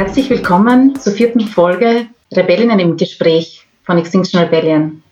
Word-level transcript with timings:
Herzlich 0.00 0.30
willkommen 0.30 0.98
zur 0.98 1.12
vierten 1.12 1.40
Folge 1.40 2.06
Rebellinnen 2.32 2.78
im 2.78 2.96
Gespräch 2.96 3.66
von 3.82 3.98
Extinction 3.98 4.40
Rebellion. 4.40 5.02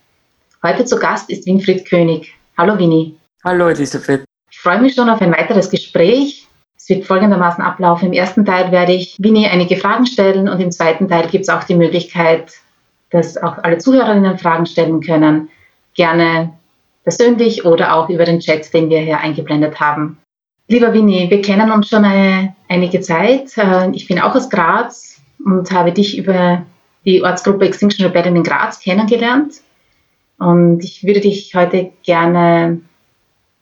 Heute 0.63 0.87
zu 0.87 0.99
Gast 0.99 1.29
ist 1.29 1.45
Winfried 1.45 1.85
König. 1.85 2.35
Hallo 2.57 2.79
Winnie. 2.79 3.15
Hallo 3.45 3.69
Elisabeth. 3.69 4.25
Ich 4.51 4.59
freue 4.59 4.81
mich 4.81 4.95
schon 4.95 5.11
auf 5.11 5.21
ein 5.21 5.31
weiteres 5.31 5.69
Gespräch. 5.69 6.49
Es 6.75 6.89
wird 6.89 7.05
folgendermaßen 7.05 7.63
ablaufen. 7.63 8.07
Im 8.07 8.13
ersten 8.15 8.47
Teil 8.47 8.73
werde 8.73 8.95
ich 8.95 9.15
Winnie 9.19 9.47
einige 9.47 9.77
Fragen 9.77 10.07
stellen 10.07 10.49
und 10.49 10.59
im 10.59 10.73
zweiten 10.73 11.07
Teil 11.07 11.29
gibt 11.29 11.43
es 11.43 11.51
auch 11.51 11.65
die 11.65 11.77
Möglichkeit, 11.77 12.55
dass 13.11 13.37
auch 13.37 13.59
alle 13.59 13.77
Zuhörerinnen 13.77 14.39
Fragen 14.39 14.65
stellen 14.65 15.03
können. 15.03 15.51
Gerne 15.97 16.55
persönlich 17.03 17.67
oder 17.67 17.95
auch 17.95 18.09
über 18.09 18.25
den 18.25 18.41
Chat, 18.41 18.73
den 18.73 18.89
wir 18.89 19.01
hier 19.01 19.19
eingeblendet 19.19 19.81
haben. 19.81 20.17
Lieber 20.71 20.93
Winnie, 20.93 21.31
wir 21.31 21.41
kennen 21.41 21.73
uns 21.73 21.89
schon 21.89 22.05
eine, 22.05 22.55
einige 22.69 23.01
Zeit. 23.01 23.57
Äh, 23.57 23.91
ich 23.93 24.07
bin 24.07 24.21
auch 24.21 24.35
aus 24.35 24.51
Graz 24.51 25.19
und 25.43 25.71
habe 25.73 25.93
dich 25.93 26.19
über 26.19 26.67
die 27.07 27.23
Ortsgruppe 27.23 27.67
Extinction 27.67 28.07
Rebellion 28.07 28.37
in 28.37 28.43
Graz 28.43 28.79
kennengelernt. 28.79 29.55
Und 30.39 30.85
ich 30.85 31.05
würde 31.05 31.21
dich 31.21 31.55
heute 31.55 31.93
gerne 32.03 32.83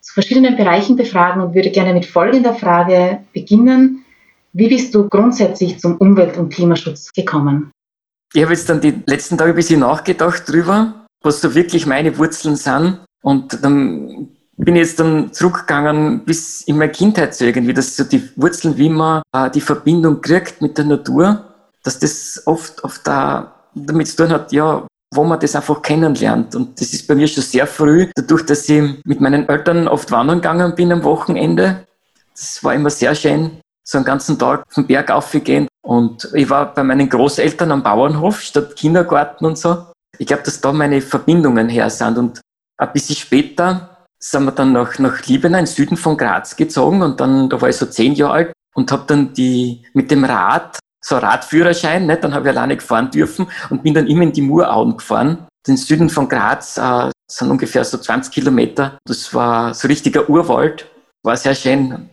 zu 0.01 0.15
verschiedenen 0.15 0.57
Bereichen 0.57 0.97
befragen 0.97 1.41
und 1.41 1.55
würde 1.55 1.71
gerne 1.71 1.95
mit 1.95 2.07
folgender 2.07 2.55
Frage 2.55 3.21
beginnen. 3.33 4.05
Wie 4.53 4.69
bist 4.69 4.93
du 4.95 5.09
grundsätzlich 5.09 5.79
zum 5.79 5.97
Umwelt- 5.99 6.37
und 6.37 6.53
Klimaschutz 6.53 7.13
gekommen? 7.13 7.71
Ich 8.35 8.43
habe 8.43 8.53
jetzt 8.53 8.69
dann 8.69 8.81
die 8.81 8.95
letzten 9.07 9.39
Tage 9.39 9.51
ein 9.51 9.57
bisschen 9.57 9.81
nachgedacht 9.81 10.43
drüber, 10.49 11.07
was 11.23 11.41
so 11.41 11.55
wirklich 11.55 11.87
meine 11.87 12.19
Wurzeln 12.19 12.57
sind. 12.57 12.99
Und 13.23 13.63
dann 13.63 14.36
bin 14.57 14.77
ich 14.77 14.83
jetzt 14.83 15.01
dann 15.01 15.33
zurückgegangen 15.33 16.25
bis 16.25 16.63
in 16.63 16.79
meine 16.79 16.93
Kindheit 16.93 17.35
so 17.35 17.45
irgendwie, 17.45 17.75
dass 17.75 17.97
so 17.97 18.05
die 18.05 18.31
Wurzeln, 18.37 18.77
wie 18.77 18.89
man 18.89 19.23
äh, 19.33 19.51
die 19.51 19.61
Verbindung 19.61 20.21
kriegt 20.21 20.63
mit 20.63 20.79
der 20.79 20.87
Natur, 20.87 21.45
dass 21.83 21.99
das 21.99 22.43
oft 22.47 22.83
auf 22.83 22.99
der, 23.01 23.53
damit 23.75 24.09
zu 24.09 24.17
tun 24.17 24.31
hat, 24.31 24.53
ja, 24.53 24.87
wo 25.15 25.25
man 25.25 25.39
das 25.39 25.55
einfach 25.55 25.83
kennenlernt. 25.83 26.55
Und 26.55 26.81
das 26.81 26.93
ist 26.93 27.07
bei 27.07 27.15
mir 27.15 27.29
schon 27.29 27.43
sehr 27.43 27.67
früh, 27.67 28.11
dadurch, 28.15 28.47
dass 28.47 28.69
ich 28.69 28.83
mit 29.05 29.21
meinen 29.21 29.49
Eltern 29.49 29.89
oft 29.89 30.11
wandern 30.11 30.39
gegangen 30.39 30.75
bin 30.75 30.93
am 30.93 31.05
Wochenende. 31.05 31.87
Das 32.33 32.63
war 32.65 32.75
immer 32.75 32.91
sehr 32.91 33.15
schön, 33.15 33.61
so 33.85 33.99
einen 33.99 34.05
ganzen 34.05 34.39
Tag 34.39 34.65
vom 34.69 34.87
Berg 34.87 35.11
aufgehen. 35.11 35.69
Und 35.83 36.29
ich 36.35 36.51
war 36.51 36.75
bei 36.75 36.83
meinen 36.83 37.09
Großeltern 37.09 37.71
am 37.71 37.83
Bauernhof 37.83 38.41
statt 38.41 38.75
Kindergarten 38.75 39.45
und 39.47 39.59
so. 39.59 39.87
Ich 40.19 40.27
glaube, 40.27 40.43
dass 40.43 40.61
da 40.61 40.73
meine 40.73 41.01
Verbindungen 41.01 41.69
her 41.69 41.89
sind. 41.91 42.19
Und 42.19 42.41
ein 42.79 42.93
bisschen 42.93 43.17
später 43.17 43.96
sind 44.31 44.45
wir 44.45 44.53
dann 44.53 44.73
nach, 44.73 44.99
nach 44.99 45.25
Liebenau, 45.27 45.59
im 45.59 45.67
Süden 45.67 45.97
von 45.97 46.17
Graz 46.17 46.57
gezogen 46.57 47.03
und 47.03 47.21
dann, 47.21 47.49
da 47.49 47.61
war 47.61 47.69
ich 47.69 47.77
so 47.77 47.87
zehn 47.87 48.15
Jahre 48.15 48.33
alt 48.33 48.53
und 48.75 48.91
habe 48.91 49.05
dann 49.07 49.33
die, 49.33 49.85
mit 49.93 50.11
dem 50.11 50.25
Rad, 50.25 50.79
so 51.01 51.17
Radführerschein, 51.17 52.07
ne, 52.07 52.17
dann 52.17 52.35
habe 52.35 52.49
ich 52.49 52.57
alleine 52.57 52.77
gefahren 52.77 53.11
dürfen 53.11 53.47
und 53.71 53.85
bin 53.85 53.95
dann 53.95 54.09
immer 54.09 54.25
in 54.25 54.33
die 54.33 54.43
Murauen 54.43 54.97
gefahren. 54.97 55.47
Den 55.67 55.77
Süden 55.77 56.11
von 56.11 56.29
Graz 56.29 56.77
äh, 56.77 57.11
sind 57.31 57.51
ungefähr 57.51 57.85
so 57.85 57.99
20 57.99 58.33
Kilometer. 58.33 58.99
Das 59.05 59.33
war 59.33 59.73
so 59.75 59.87
richtiger 59.87 60.29
Urwald, 60.29 60.89
war 61.23 61.37
sehr 61.37 61.55
schön. 61.55 62.11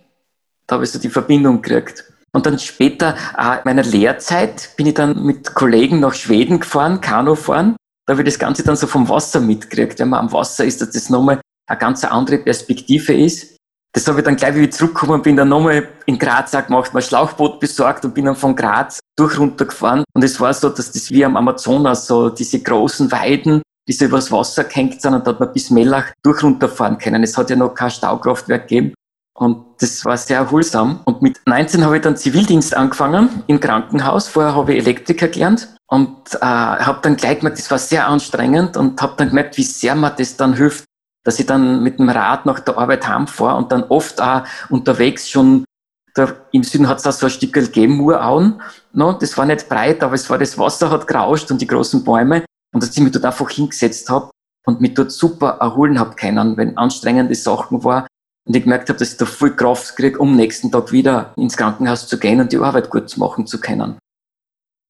Da 0.67 0.75
habe 0.75 0.83
ich 0.83 0.91
so 0.91 0.99
die 0.99 1.09
Verbindung 1.09 1.61
gekriegt. 1.61 2.03
Und 2.31 2.45
dann 2.45 2.59
später, 2.59 3.15
äh, 3.37 3.57
in 3.57 3.61
meiner 3.65 3.83
Lehrzeit, 3.83 4.69
bin 4.77 4.87
ich 4.87 4.93
dann 4.93 5.23
mit 5.25 5.55
Kollegen 5.55 5.99
nach 5.99 6.13
Schweden 6.13 6.59
gefahren, 6.59 7.01
Kanu 7.01 7.33
fahren. 7.35 7.75
Da 8.05 8.13
habe 8.13 8.21
ich 8.21 8.29
das 8.29 8.39
Ganze 8.39 8.63
dann 8.63 8.75
so 8.75 8.85
vom 8.85 9.09
Wasser 9.09 9.39
mitgekriegt. 9.39 9.99
Wenn 9.99 10.09
man 10.09 10.19
am 10.19 10.31
Wasser 10.31 10.65
ist, 10.65 10.81
dass 10.81 10.91
das 10.91 11.09
nochmal 11.09 11.41
eine 11.67 11.79
ganz 11.79 12.03
andere 12.03 12.37
Perspektive 12.37 13.13
ist. 13.13 13.57
Das 13.95 14.07
habe 14.07 14.19
ich 14.19 14.25
dann 14.25 14.35
gleich, 14.35 14.55
wie 14.55 14.61
ich 14.61 14.73
zurückgekommen 14.73 15.21
bin, 15.21 15.37
dann 15.37 15.49
nochmal 15.49 15.87
in 16.07 16.17
Graz 16.17 16.55
auch 16.55 16.65
gemacht, 16.65 16.91
mein 16.93 17.03
Schlauchboot 17.03 17.59
besorgt 17.59 18.03
und 18.03 18.15
bin 18.15 18.25
dann 18.25 18.35
von 18.35 18.55
Graz 18.55 18.99
durch 19.15 19.37
runtergefahren. 19.37 20.03
Und 20.15 20.23
es 20.23 20.39
war 20.39 20.53
so, 20.53 20.69
dass 20.69 20.91
das 20.91 21.11
wie 21.11 21.23
am 21.23 21.37
Amazonas, 21.37 22.07
so 22.07 22.29
diese 22.29 22.59
großen 22.59 23.11
Weiden, 23.11 23.61
die 23.87 23.93
so 23.93 24.05
übers 24.05 24.31
Wasser 24.31 24.63
gehängt 24.63 25.01
sind 25.01 25.13
und 25.13 25.27
da 25.27 25.31
hat 25.31 25.39
man 25.39 25.53
bis 25.53 25.69
Mellach 25.69 26.05
durch 26.23 26.41
runterfahren 26.41 26.97
können. 26.97 27.21
Es 27.21 27.37
hat 27.37 27.51
ja 27.51 27.55
noch 27.55 27.75
kein 27.75 27.91
Staukraftwerk 27.91 28.67
gegeben. 28.67 28.93
Und 29.35 29.65
das 29.79 30.05
war 30.05 30.17
sehr 30.17 30.37
erholsam. 30.37 31.01
Und 31.05 31.21
mit 31.21 31.41
19 31.45 31.83
habe 31.83 31.97
ich 31.97 32.03
dann 32.03 32.15
Zivildienst 32.15 32.75
angefangen 32.75 33.43
im 33.47 33.59
Krankenhaus. 33.59 34.27
Vorher 34.27 34.55
habe 34.55 34.73
ich 34.73 34.79
Elektriker 34.79 35.27
gelernt 35.27 35.75
und 35.87 36.35
äh, 36.35 36.39
habe 36.39 36.99
dann 37.01 37.15
gleich 37.15 37.39
gemerkt, 37.39 37.59
das 37.59 37.69
war 37.71 37.79
sehr 37.79 38.07
anstrengend 38.07 38.77
und 38.77 39.01
habe 39.01 39.13
dann 39.17 39.29
gemerkt, 39.29 39.57
wie 39.57 39.63
sehr 39.63 39.95
mir 39.95 40.11
das 40.11 40.37
dann 40.37 40.53
hilft, 40.53 40.85
dass 41.23 41.39
ich 41.39 41.45
dann 41.45 41.83
mit 41.83 41.99
dem 41.99 42.09
Rad 42.09 42.45
nach 42.45 42.59
der 42.59 42.77
Arbeit 42.77 43.07
heimfahre 43.07 43.57
und 43.57 43.71
dann 43.71 43.83
oft 43.83 44.21
auch 44.21 44.43
unterwegs 44.69 45.29
schon, 45.29 45.65
da, 46.13 46.35
im 46.51 46.63
Süden 46.63 46.87
hat 46.87 46.97
es 46.97 47.03
da 47.03 47.11
so 47.11 47.25
ein 47.25 47.31
Stück 47.31 47.53
gegeben, 47.53 47.97
Murauen, 47.97 48.61
no, 48.91 49.13
das 49.13 49.37
war 49.37 49.45
nicht 49.45 49.67
breit, 49.67 50.03
aber 50.03 50.15
es 50.15 50.29
war 50.29 50.37
das 50.37 50.57
Wasser 50.57 50.89
hat 50.89 51.07
gerauscht 51.07 51.49
und 51.49 51.61
die 51.61 51.67
großen 51.67 52.03
Bäume 52.03 52.45
und 52.73 52.83
dass 52.83 52.95
ich 52.95 53.01
mich 53.01 53.11
dort 53.11 53.25
einfach 53.25 53.49
hingesetzt 53.49 54.09
habe 54.09 54.29
und 54.65 54.81
mich 54.81 54.93
dort 54.93 55.11
super 55.11 55.57
erholen 55.59 55.99
habe 55.99 56.15
können, 56.15 56.57
wenn 56.57 56.77
anstrengende 56.77 57.35
Sachen 57.35 57.83
war 57.83 58.07
und 58.45 58.55
ich 58.55 58.63
gemerkt 58.63 58.89
habe, 58.89 58.99
dass 58.99 59.11
ich 59.11 59.17
da 59.17 59.25
viel 59.25 59.55
Kraft 59.55 59.95
kriege, 59.95 60.19
um 60.19 60.35
nächsten 60.35 60.71
Tag 60.71 60.91
wieder 60.91 61.33
ins 61.37 61.57
Krankenhaus 61.57 62.07
zu 62.07 62.19
gehen 62.19 62.41
und 62.41 62.51
die 62.51 62.57
Arbeit 62.57 62.89
gut 62.89 63.17
machen 63.17 63.47
zu 63.47 63.59
können. 63.59 63.97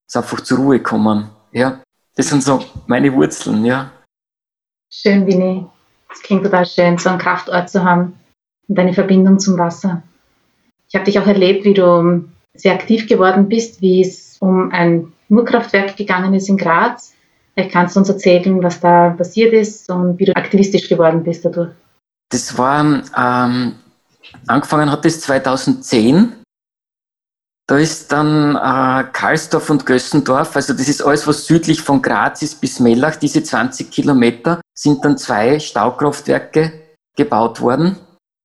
Es 0.08 0.16
einfach 0.16 0.42
zur 0.42 0.58
Ruhe 0.58 0.82
kommen, 0.82 1.30
ja. 1.52 1.82
Das 2.16 2.30
sind 2.30 2.44
so 2.44 2.64
meine 2.86 3.12
Wurzeln, 3.14 3.66
ja. 3.66 3.92
Schön, 4.90 5.26
Winnie. 5.26 5.73
Es 6.14 6.22
klingt 6.22 6.44
total 6.44 6.66
schön, 6.66 6.98
so 6.98 7.10
einen 7.10 7.20
Kraftort 7.20 7.70
zu 7.70 7.84
haben 7.84 8.14
und 8.68 8.80
eine 8.80 8.94
Verbindung 8.94 9.40
zum 9.40 9.58
Wasser. 9.58 10.04
Ich 10.88 10.96
habe 10.96 11.06
dich 11.06 11.20
auch 11.20 11.28
erlebt, 11.28 11.66
wie 11.66 11.74
du 11.74 12.26
sehr 12.54 12.74
aktiv 12.74 13.08
geworden 13.08 13.50
bist, 13.50 13.82
wie 13.82 14.02
es 14.02 14.38
um 14.40 14.72
ein 14.72 15.12
Murkraftwerk 15.30 15.98
gegangen 15.98 16.34
ist 16.34 16.50
in 16.50 16.58
Graz. 16.58 17.14
Vielleicht 17.54 17.72
kannst 17.72 17.96
du 17.96 18.00
uns 18.00 18.10
erzählen, 18.10 18.62
was 18.62 18.80
da 18.80 19.10
passiert 19.12 19.54
ist 19.54 19.90
und 19.90 20.20
wie 20.20 20.26
du 20.26 20.36
aktivistisch 20.36 20.88
geworden 20.88 21.24
bist 21.24 21.46
dadurch. 21.46 21.72
Das 22.30 22.58
war, 22.58 23.04
ähm, 23.18 23.74
angefangen 24.48 24.92
hat 24.92 25.06
es 25.06 25.22
2010 25.22 26.34
da 27.68 27.78
ist 27.78 28.12
dann 28.12 28.56
äh, 28.56 29.10
Karlsdorf 29.12 29.70
und 29.70 29.86
Gössendorf, 29.86 30.56
also 30.56 30.74
das 30.74 30.90
ist 30.90 31.02
alles, 31.02 31.26
was 31.26 31.46
südlich 31.48 31.82
von 31.82 32.02
Graz 32.02 32.42
ist 32.42 32.60
bis 32.60 32.80
Mellach, 32.80 33.16
diese 33.16 33.42
20 33.42 33.90
Kilometer, 33.90 34.60
sind 34.74 35.04
dann 35.04 35.18
zwei 35.18 35.60
Staukraftwerke 35.60 36.74
gebaut 37.16 37.62
worden. 37.62 37.98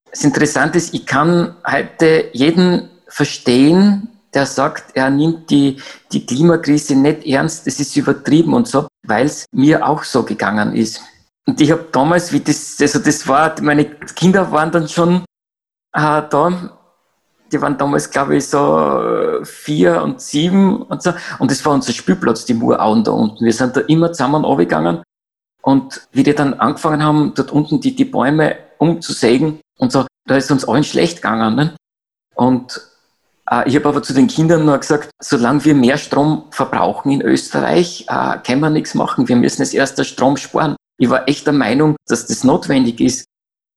Das 0.09 0.23
Interessante 0.23 0.77
ist, 0.77 0.93
ich 0.93 1.05
kann 1.05 1.55
heute 1.65 2.29
jeden 2.33 2.89
verstehen, 3.07 4.09
der 4.33 4.45
sagt, 4.45 4.95
er 4.95 5.09
nimmt 5.09 5.49
die, 5.49 5.81
die 6.11 6.25
Klimakrise 6.25 6.95
nicht 6.95 7.25
ernst, 7.25 7.65
das 7.65 7.79
ist 7.79 7.95
übertrieben 7.95 8.53
und 8.53 8.67
so, 8.67 8.87
weil 9.05 9.25
es 9.25 9.45
mir 9.51 9.87
auch 9.87 10.03
so 10.03 10.23
gegangen 10.23 10.75
ist. 10.75 11.01
Und 11.47 11.59
ich 11.61 11.71
habe 11.71 11.87
damals, 11.91 12.31
wie 12.31 12.39
das, 12.39 12.77
also 12.79 12.99
das 12.99 13.27
war, 13.27 13.59
meine 13.61 13.85
Kinder 13.85 14.51
waren 14.51 14.71
dann 14.71 14.87
schon 14.87 15.23
äh, 15.93 16.21
da 16.29 16.79
die 17.51 17.61
waren 17.61 17.77
damals, 17.77 18.09
glaube 18.09 18.37
ich, 18.37 18.47
so 18.47 19.41
vier 19.43 20.01
und 20.01 20.21
sieben 20.21 20.83
und 20.83 21.01
so. 21.01 21.13
Und 21.39 21.51
das 21.51 21.65
war 21.65 21.73
unser 21.73 21.93
Spielplatz, 21.93 22.45
die 22.45 22.53
Murauen 22.53 23.03
da 23.03 23.11
unten. 23.11 23.43
Wir 23.43 23.53
sind 23.53 23.75
da 23.75 23.81
immer 23.81 24.11
zusammen 24.11 24.43
runtergegangen. 24.45 25.01
Und 25.61 26.07
wie 26.11 26.23
die 26.23 26.33
dann 26.33 26.53
angefangen 26.53 27.03
haben, 27.03 27.33
dort 27.35 27.51
unten 27.51 27.81
die, 27.81 27.95
die 27.95 28.05
Bäume 28.05 28.57
umzusägen 28.77 29.59
und 29.77 29.91
so, 29.91 30.05
da 30.25 30.37
ist 30.37 30.51
uns 30.51 30.67
allen 30.67 30.83
schlecht 30.83 31.17
gegangen. 31.17 31.55
Ne? 31.55 31.75
Und 32.35 32.81
äh, 33.49 33.67
ich 33.67 33.75
habe 33.75 33.89
aber 33.89 34.03
zu 34.03 34.13
den 34.13 34.27
Kindern 34.27 34.65
nur 34.65 34.77
gesagt, 34.77 35.09
solange 35.21 35.65
wir 35.65 35.75
mehr 35.75 35.97
Strom 35.97 36.45
verbrauchen 36.51 37.11
in 37.11 37.21
Österreich, 37.21 38.05
äh, 38.07 38.37
können 38.45 38.61
wir 38.61 38.69
nichts 38.69 38.95
machen. 38.95 39.27
Wir 39.27 39.35
müssen 39.35 39.61
jetzt 39.61 39.73
erst 39.73 39.97
den 39.97 40.05
Strom 40.05 40.37
sparen. 40.37 40.75
Ich 40.97 41.09
war 41.09 41.27
echt 41.27 41.45
der 41.45 41.53
Meinung, 41.53 41.95
dass 42.07 42.27
das 42.27 42.43
notwendig 42.43 42.99
ist. 42.99 43.25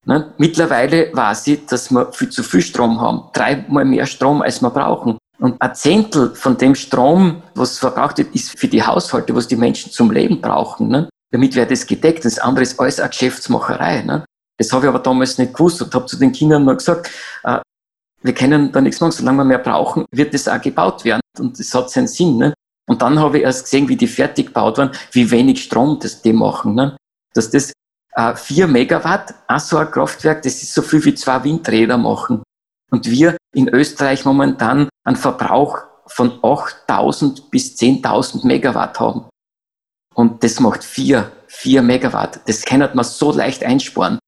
Ne? 0.04 0.32
Mittlerweile 0.38 1.10
weiß 1.12 1.46
ich, 1.46 1.66
dass 1.66 1.90
wir 1.90 2.12
viel 2.12 2.30
zu 2.30 2.42
viel 2.42 2.62
Strom 2.62 3.00
haben. 3.00 3.24
Dreimal 3.32 3.84
mehr 3.84 4.06
Strom, 4.06 4.42
als 4.42 4.60
wir 4.60 4.70
brauchen. 4.70 5.18
Und 5.38 5.60
ein 5.60 5.74
Zehntel 5.74 6.34
von 6.34 6.56
dem 6.56 6.74
Strom, 6.74 7.42
was 7.54 7.78
verbraucht 7.78 8.18
wird, 8.18 8.34
ist 8.34 8.58
für 8.58 8.68
die 8.68 8.82
Haushalte, 8.82 9.34
was 9.34 9.48
die 9.48 9.56
Menschen 9.56 9.90
zum 9.90 10.10
Leben 10.10 10.40
brauchen. 10.40 10.88
Ne? 10.88 11.08
Damit 11.32 11.56
wäre 11.56 11.66
das 11.66 11.86
gedeckt. 11.86 12.24
Das 12.24 12.38
andere 12.38 12.62
ist 12.62 12.78
alles 12.78 13.00
eine 13.00 13.08
Geschäftsmacherei. 13.08 14.02
Ne? 14.02 14.24
Das 14.58 14.72
habe 14.72 14.86
ich 14.86 14.88
aber 14.88 15.00
damals 15.00 15.38
nicht 15.38 15.54
gewusst 15.54 15.82
und 15.82 15.94
habe 15.94 16.06
zu 16.06 16.16
den 16.16 16.32
Kindern 16.32 16.64
nur 16.64 16.76
gesagt, 16.76 17.10
äh, 17.42 17.58
wir 18.22 18.34
können 18.34 18.70
da 18.70 18.80
nichts 18.80 19.00
machen, 19.00 19.12
solange 19.12 19.38
wir 19.38 19.44
mehr 19.44 19.58
brauchen, 19.58 20.04
wird 20.12 20.32
das 20.32 20.46
auch 20.46 20.60
gebaut 20.60 21.04
werden. 21.04 21.20
Und 21.38 21.58
das 21.58 21.74
hat 21.74 21.90
seinen 21.90 22.06
Sinn. 22.06 22.36
Ne? 22.36 22.54
Und 22.88 23.02
dann 23.02 23.18
habe 23.18 23.38
ich 23.38 23.44
erst 23.44 23.64
gesehen, 23.64 23.88
wie 23.88 23.96
die 23.96 24.06
fertig 24.06 24.46
gebaut 24.48 24.78
waren, 24.78 24.92
wie 25.12 25.30
wenig 25.30 25.64
Strom 25.64 25.98
das 26.00 26.22
die 26.22 26.32
machen. 26.32 26.74
Ne? 26.74 26.96
Dass 27.34 27.50
das 27.50 27.72
4 28.14 28.64
äh, 28.64 28.68
Megawatt, 28.68 29.34
auch 29.48 29.58
so 29.58 29.78
ein 29.78 29.90
Kraftwerk, 29.90 30.42
das 30.42 30.62
ist 30.62 30.74
so 30.74 30.82
viel 30.82 31.04
wie 31.04 31.14
zwei 31.14 31.42
Windräder 31.42 31.96
machen. 31.96 32.42
Und 32.90 33.10
wir 33.10 33.38
in 33.54 33.68
Österreich 33.68 34.26
momentan 34.26 34.88
einen 35.04 35.16
Verbrauch 35.16 35.78
von 36.06 36.38
8000 36.42 37.50
bis 37.50 37.74
10.000 37.76 38.46
Megawatt 38.46 39.00
haben. 39.00 39.24
Und 40.14 40.42
das 40.44 40.60
macht 40.60 40.84
4, 40.84 41.30
4 41.48 41.82
Megawatt. 41.82 42.40
Das 42.46 42.64
kann 42.64 42.80
man 42.80 43.04
so 43.04 43.32
leicht 43.32 43.64
einsparen. 43.64 44.18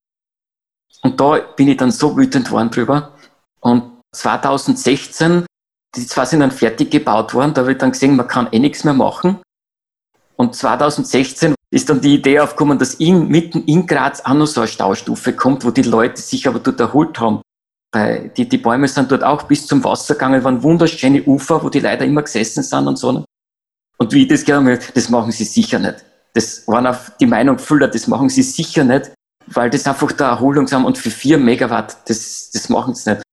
Und 1.03 1.19
da 1.19 1.37
bin 1.55 1.67
ich 1.67 1.77
dann 1.77 1.91
so 1.91 2.17
wütend 2.17 2.49
worden 2.51 2.71
drüber. 2.71 3.13
Und 3.59 3.91
2016, 4.13 5.45
die 5.95 6.07
zwei 6.07 6.25
sind 6.25 6.39
dann 6.39 6.51
fertig 6.51 6.91
gebaut 6.91 7.33
worden, 7.33 7.53
da 7.53 7.61
habe 7.61 7.73
ich 7.73 7.77
dann 7.77 7.91
gesehen, 7.91 8.15
man 8.15 8.27
kann 8.27 8.47
eh 8.51 8.59
nichts 8.59 8.83
mehr 8.83 8.93
machen. 8.93 9.39
Und 10.35 10.55
2016 10.55 11.55
ist 11.71 11.89
dann 11.89 12.01
die 12.01 12.15
Idee 12.15 12.39
aufgekommen, 12.39 12.77
dass 12.79 12.95
in, 12.95 13.27
mitten 13.27 13.63
in 13.65 13.85
Graz 13.85 14.21
auch 14.21 14.33
noch 14.33 14.47
so 14.47 14.61
eine 14.61 14.67
Staustufe 14.67 15.33
kommt, 15.33 15.63
wo 15.65 15.71
die 15.71 15.83
Leute 15.83 16.21
sich 16.21 16.47
aber 16.47 16.59
dort 16.59 16.79
erholt 16.79 17.19
haben. 17.19 17.41
Weil 17.93 18.29
die, 18.29 18.47
die 18.49 18.57
Bäume 18.57 18.87
sind 18.87 19.11
dort 19.11 19.23
auch 19.23 19.43
bis 19.43 19.67
zum 19.67 19.83
Wasser 19.83 20.15
gegangen, 20.15 20.43
waren 20.43 20.63
wunderschöne 20.63 21.23
Ufer, 21.23 21.63
wo 21.63 21.69
die 21.69 21.79
Leute 21.79 22.05
immer 22.05 22.23
gesessen 22.23 22.63
sind 22.63 22.87
und 22.87 22.97
so. 22.97 23.23
Und 23.97 24.13
wie 24.13 24.23
ich 24.23 24.27
das 24.27 24.43
gehört 24.43 24.65
habe, 24.65 24.93
das 24.93 25.09
machen 25.09 25.31
sie 25.31 25.45
sicher 25.45 25.79
nicht. 25.79 26.05
Das 26.33 26.67
waren 26.67 26.85
auch 26.87 26.97
die 27.19 27.25
Meinung 27.25 27.57
vieler, 27.59 27.87
das 27.87 28.07
machen 28.07 28.29
sie 28.29 28.43
sicher 28.43 28.83
nicht, 28.83 29.11
weil 29.47 29.69
das 29.69 29.87
einfach 29.87 30.11
der 30.11 30.27
Erholungsam 30.27 30.85
und 30.85 30.97
für 30.97 31.09
vier 31.09 31.37
Megawatt, 31.37 31.97
das, 32.09 32.51
das 32.51 32.69
machen 32.69 32.93
sie 32.93 33.11
nicht. 33.11 33.23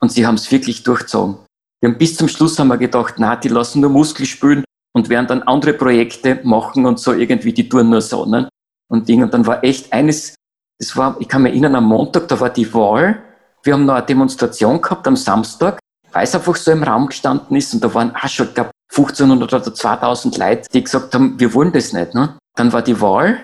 Und 0.00 0.12
sie 0.12 0.26
haben 0.26 0.34
es 0.34 0.50
wirklich 0.50 0.82
durchgezogen. 0.82 1.38
Wir 1.80 1.90
haben 1.90 1.98
bis 1.98 2.16
zum 2.16 2.28
Schluss 2.28 2.58
haben 2.58 2.68
wir 2.68 2.76
gedacht, 2.76 3.14
na, 3.18 3.36
die 3.36 3.48
lassen 3.48 3.80
nur 3.80 3.90
Muskel 3.90 4.26
spülen 4.26 4.64
und 4.92 5.08
werden 5.08 5.26
dann 5.26 5.42
andere 5.42 5.72
Projekte 5.72 6.40
machen 6.42 6.84
und 6.84 6.98
so 6.98 7.12
irgendwie, 7.12 7.52
die 7.52 7.68
tun 7.68 7.88
nur 7.88 8.02
so, 8.02 8.26
ne? 8.26 8.48
Und 8.88 9.08
Ding. 9.08 9.22
Und 9.22 9.32
dann 9.32 9.46
war 9.46 9.62
echt 9.64 9.92
eines, 9.92 10.34
das 10.78 10.96
war, 10.96 11.16
ich 11.20 11.28
kann 11.28 11.42
mir 11.42 11.50
erinnern, 11.50 11.76
am 11.76 11.84
Montag, 11.84 12.28
da 12.28 12.38
war 12.40 12.50
die 12.50 12.72
Wahl. 12.74 13.22
Wir 13.62 13.74
haben 13.74 13.86
noch 13.86 13.94
eine 13.94 14.04
Demonstration 14.04 14.80
gehabt 14.80 15.06
am 15.06 15.16
Samstag, 15.16 15.78
weil 16.12 16.24
es 16.24 16.34
einfach 16.34 16.56
so 16.56 16.70
im 16.72 16.82
Raum 16.82 17.06
gestanden 17.06 17.56
ist 17.56 17.72
und 17.72 17.84
da 17.84 17.92
waren 17.94 18.14
auch 18.14 18.28
schon, 18.28 18.52
glaube, 18.52 18.70
1500 18.90 19.52
oder 19.52 19.74
2000 19.74 20.38
Leute, 20.38 20.68
die 20.72 20.82
gesagt 20.82 21.14
haben, 21.14 21.38
wir 21.38 21.54
wollen 21.54 21.72
das 21.72 21.92
nicht, 21.92 22.14
ne? 22.14 22.36
Dann 22.56 22.72
war 22.72 22.82
die 22.82 23.00
Wahl. 23.00 23.38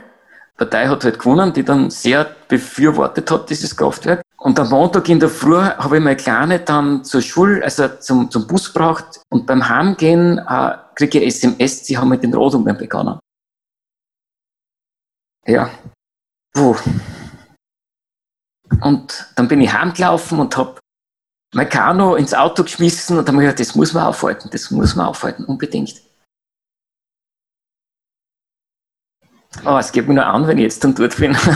Die 0.54 0.58
Partei 0.58 0.88
hat 0.88 1.04
halt 1.04 1.18
gewonnen, 1.18 1.52
die 1.52 1.64
dann 1.64 1.90
sehr 1.90 2.26
befürwortet 2.48 3.30
hat, 3.30 3.48
dieses 3.50 3.76
Kraftwerk. 3.76 4.22
Und 4.38 4.58
am 4.58 4.70
Montag 4.70 5.08
in 5.08 5.20
der 5.20 5.28
Früh 5.28 5.56
habe 5.56 5.96
ich 5.96 6.02
meine 6.02 6.16
Kleine 6.16 6.60
dann 6.60 7.04
zur 7.04 7.20
Schule, 7.20 7.62
also 7.62 7.88
zum, 7.88 8.30
zum 8.30 8.46
Bus 8.46 8.72
gebracht 8.72 9.20
und 9.30 9.46
beim 9.46 9.68
Heimgehen 9.68 10.38
äh, 10.38 10.76
kriege 10.94 11.20
ich 11.20 11.34
SMS, 11.34 11.86
sie 11.86 11.96
haben 11.96 12.08
mit 12.08 12.22
den 12.22 12.34
Rodungen 12.34 12.76
begonnen. 12.76 13.18
Ja. 15.46 15.70
Puh. 16.52 16.76
Und 18.80 19.32
dann 19.36 19.48
bin 19.48 19.60
ich 19.60 19.72
heimgelaufen 19.72 20.40
und 20.40 20.56
habe 20.56 20.78
mein 21.56 21.70
Kanu 21.70 22.16
ins 22.16 22.34
Auto 22.34 22.64
geschmissen 22.64 23.16
und 23.16 23.26
habe 23.26 23.38
mir 23.38 23.44
gedacht, 23.44 23.60
das 23.60 23.74
muss 23.74 23.94
man 23.94 24.04
aufhalten, 24.04 24.50
das 24.52 24.70
muss 24.70 24.94
man 24.94 25.06
aufhalten, 25.06 25.46
unbedingt. 25.46 26.02
Oh, 29.64 29.78
es 29.78 29.90
geht 29.90 30.06
mir 30.06 30.12
nur 30.12 30.26
an, 30.26 30.46
wenn 30.46 30.58
ich 30.58 30.64
jetzt 30.64 30.84
dann 30.84 30.94
dort 30.94 31.16
bin. 31.16 31.36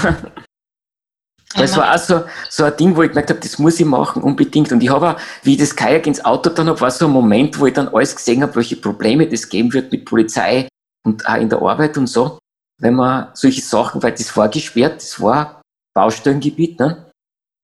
Das 1.57 1.77
war 1.77 1.93
auch 1.93 1.99
so, 1.99 2.23
so 2.49 2.63
ein 2.63 2.77
Ding, 2.77 2.95
wo 2.95 3.03
ich 3.03 3.09
gemerkt 3.09 3.31
habe, 3.31 3.41
das 3.41 3.59
muss 3.59 3.81
ich 3.81 3.85
machen, 3.85 4.23
unbedingt. 4.23 4.71
Und 4.71 4.85
ich 4.85 4.89
habe 4.89 5.17
auch, 5.17 5.21
wie 5.43 5.55
ich 5.55 5.59
das 5.59 5.75
Kajak 5.75 6.07
ins 6.07 6.25
Auto 6.25 6.49
dann 6.49 6.69
habe, 6.69 6.81
war 6.81 6.93
so 6.93 7.07
ein 7.07 7.11
Moment, 7.11 7.59
wo 7.59 7.67
ich 7.67 7.75
dann 7.75 7.89
alles 7.89 8.15
gesehen 8.15 8.45
habe, 8.45 8.55
welche 8.55 8.77
Probleme 8.77 9.27
das 9.27 9.49
geben 9.49 9.73
wird 9.73 9.91
mit 9.91 10.05
Polizei 10.05 10.69
und 11.05 11.27
auch 11.27 11.35
in 11.35 11.49
der 11.49 11.61
Arbeit 11.61 11.99
und 11.99 12.07
so. 12.07 12.39
Wenn 12.79 12.95
man 12.95 13.31
solche 13.35 13.63
Sachen, 13.63 14.01
weil 14.01 14.13
das 14.13 14.37
war 14.37 14.49
gesperrt, 14.49 15.03
das 15.03 15.21
war 15.21 15.61
Baustellengebiet, 15.93 16.79
ne? 16.79 17.11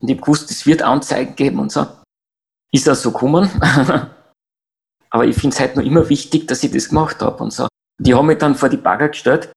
Und 0.02 0.08
ich 0.08 0.16
habe 0.16 0.22
gewusst, 0.22 0.50
es 0.50 0.66
wird 0.66 0.82
Anzeigen 0.82 1.36
geben 1.36 1.60
und 1.60 1.70
so. 1.70 1.86
Ist 2.76 2.90
auch 2.90 2.94
so 2.94 3.10
gekommen. 3.10 3.50
Aber 5.10 5.24
ich 5.24 5.34
finde 5.34 5.54
es 5.54 5.60
halt 5.60 5.76
noch 5.76 5.82
immer 5.82 6.06
wichtig, 6.10 6.46
dass 6.46 6.62
ich 6.62 6.70
das 6.70 6.90
gemacht 6.90 7.22
habe 7.22 7.42
und 7.42 7.50
so. 7.50 7.66
Die 7.98 8.14
haben 8.14 8.26
mich 8.26 8.36
dann 8.36 8.54
vor 8.54 8.68
die 8.68 8.76
Bagger 8.76 9.08
gestellt, 9.08 9.50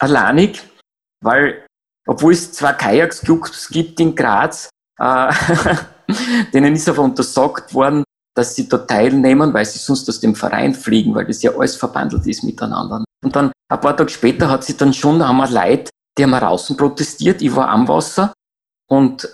alleinig, 0.00 0.60
weil 1.22 1.64
obwohl 2.08 2.32
es 2.32 2.52
zwei 2.52 2.72
Kajaksclubs 2.72 3.68
gibt 3.68 4.00
in 4.00 4.16
Graz, 4.16 4.68
äh, 4.98 5.32
denen 6.52 6.74
ist 6.74 6.88
aber 6.88 7.02
untersagt 7.02 7.72
worden, 7.72 8.02
dass 8.34 8.56
sie 8.56 8.68
da 8.68 8.78
teilnehmen, 8.78 9.54
weil 9.54 9.64
sie 9.64 9.78
sonst 9.78 10.08
aus 10.08 10.18
dem 10.18 10.34
Verein 10.34 10.74
fliegen, 10.74 11.14
weil 11.14 11.26
das 11.26 11.40
ja 11.40 11.52
alles 11.52 11.76
verbandelt 11.76 12.26
ist 12.26 12.42
miteinander. 12.42 13.04
Und 13.24 13.36
dann 13.36 13.52
ein 13.68 13.80
paar 13.80 13.96
Tage 13.96 14.10
später 14.10 14.50
hat 14.50 14.64
sie 14.64 14.76
dann 14.76 14.92
schon, 14.92 15.18
wir 15.18 15.50
Leute, 15.50 15.88
die 16.18 16.24
haben 16.24 16.32
draußen 16.32 16.76
protestiert, 16.76 17.42
ich 17.42 17.54
war 17.54 17.68
am 17.68 17.86
Wasser 17.86 18.32
und 18.90 19.28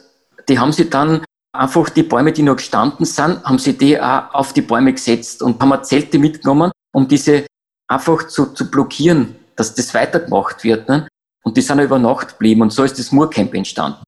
die 0.51 0.59
haben 0.59 0.73
sie 0.73 0.91
dann 0.91 1.25
einfach 1.53 1.89
die 1.91 2.03
Bäume, 2.03 2.33
die 2.33 2.43
noch 2.43 2.57
gestanden 2.57 3.05
sind, 3.07 3.43
haben 3.45 3.59
sie 3.59 3.77
die 3.77 4.01
auch 4.01 4.33
auf 4.35 4.53
die 4.53 4.63
Bäume 4.63 4.93
gesetzt 4.93 5.43
und 5.43 5.61
haben 5.61 5.85
Zelte 5.85 6.19
mitgenommen, 6.19 6.71
um 6.93 7.09
diese 7.09 7.47
einfach 7.89 8.29
zu, 8.29 8.47
zu 8.47 8.71
blockieren, 8.71 9.37
dass 9.57 9.75
das 9.75 9.93
weitergemacht 9.95 10.63
wird. 10.65 10.89
Ne? 10.89 11.09
Und 11.43 11.57
die 11.57 11.63
sind 11.63 11.81
über 11.81 11.99
Nacht 11.99 12.31
geblieben 12.31 12.63
und 12.63 12.73
so 12.73 12.85
ist 12.85 12.99
das 12.99 13.13
Moorcamp 13.13 13.55
entstanden. 13.55 14.03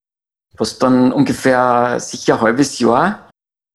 Was 0.57 0.77
dann 0.77 1.11
ungefähr 1.11 1.99
sicher 1.99 2.35
ein 2.35 2.41
halbes 2.41 2.79
Jahr 2.79 3.29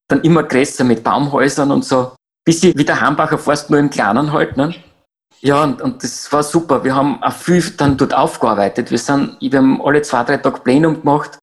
dann 0.09 0.23
immer 0.23 0.43
größer 0.43 0.85
mit 0.85 1.05
Baumhäusern 1.05 1.71
und 1.71 1.85
so, 1.85 2.15
bis 2.45 2.63
sie 2.63 2.75
wieder 2.77 3.01
Hambacher 3.01 3.37
Forst 3.37 3.69
nur 3.69 3.79
im 3.79 3.91
Kleinen 3.91 4.33
halt, 4.33 4.57
ne? 4.57 4.75
Ja, 5.41 5.63
und, 5.63 5.81
und 5.83 6.03
das 6.03 6.33
war 6.33 6.43
super. 6.43 6.83
Wir 6.83 6.97
haben 6.97 7.23
auch 7.23 7.33
viel 7.33 7.63
dann 7.77 7.97
dort 7.97 8.13
aufgearbeitet. 8.15 8.91
Wir 8.91 8.99
sind, 8.99 9.37
wir 9.41 9.59
haben 9.59 9.81
alle 9.85 10.03
zwei, 10.03 10.25
drei 10.25 10.39
Tage 10.39 10.61
Plenum 10.61 11.01
gemacht, 11.01 11.39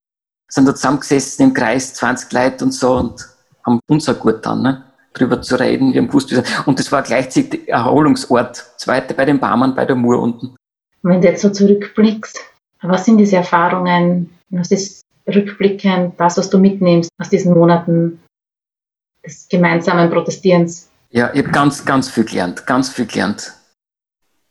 sind 0.48 0.66
dort 0.66 0.78
zusammengesessen 0.78 1.48
im 1.48 1.54
Kreis, 1.54 1.94
20 1.96 2.32
Leute 2.32 2.66
und 2.66 2.72
so 2.72 2.96
und 2.96 3.28
haben 3.64 3.80
uns 3.88 4.08
auch 4.10 4.20
gut 4.20 4.46
dann, 4.46 4.62
ne? 4.62 4.84
drüber 5.14 5.42
zu 5.42 5.60
reden. 5.60 5.94
Wir 5.94 6.02
haben 6.02 6.08
gewusst, 6.08 6.34
und 6.66 6.80
das 6.80 6.92
war 6.92 7.02
gleichzeitig 7.02 7.68
Erholungsort. 7.68 8.66
Zweite 8.78 9.14
bei 9.14 9.26
den 9.26 9.40
Barmann, 9.40 9.74
bei 9.74 9.86
der 9.86 9.96
Mur 9.96 10.22
unten. 10.22 10.56
Wenn 11.02 11.22
du 11.22 11.28
jetzt 11.28 11.42
so 11.42 11.50
zurückblickst, 11.50 12.40
was 12.82 13.06
sind 13.06 13.18
diese 13.18 13.38
Erfahrungen, 13.38 14.30
was 14.50 14.72
ist 14.72 15.02
rückblickend 15.28 16.20
das, 16.20 16.38
was 16.38 16.50
du 16.50 16.58
mitnimmst 16.58 17.10
aus 17.18 17.30
diesen 17.30 17.54
Monaten 17.54 18.20
des 19.26 19.48
gemeinsamen 19.50 20.10
Protestierens? 20.10 20.90
Ja, 21.10 21.32
ich 21.34 21.44
habe 21.44 21.52
ganz, 21.52 21.86
ganz 21.86 22.10
viel 22.10 22.26
gelernt, 22.26 22.66
ganz 22.66 22.90
viel 22.90 23.06
gelernt. 23.06 23.54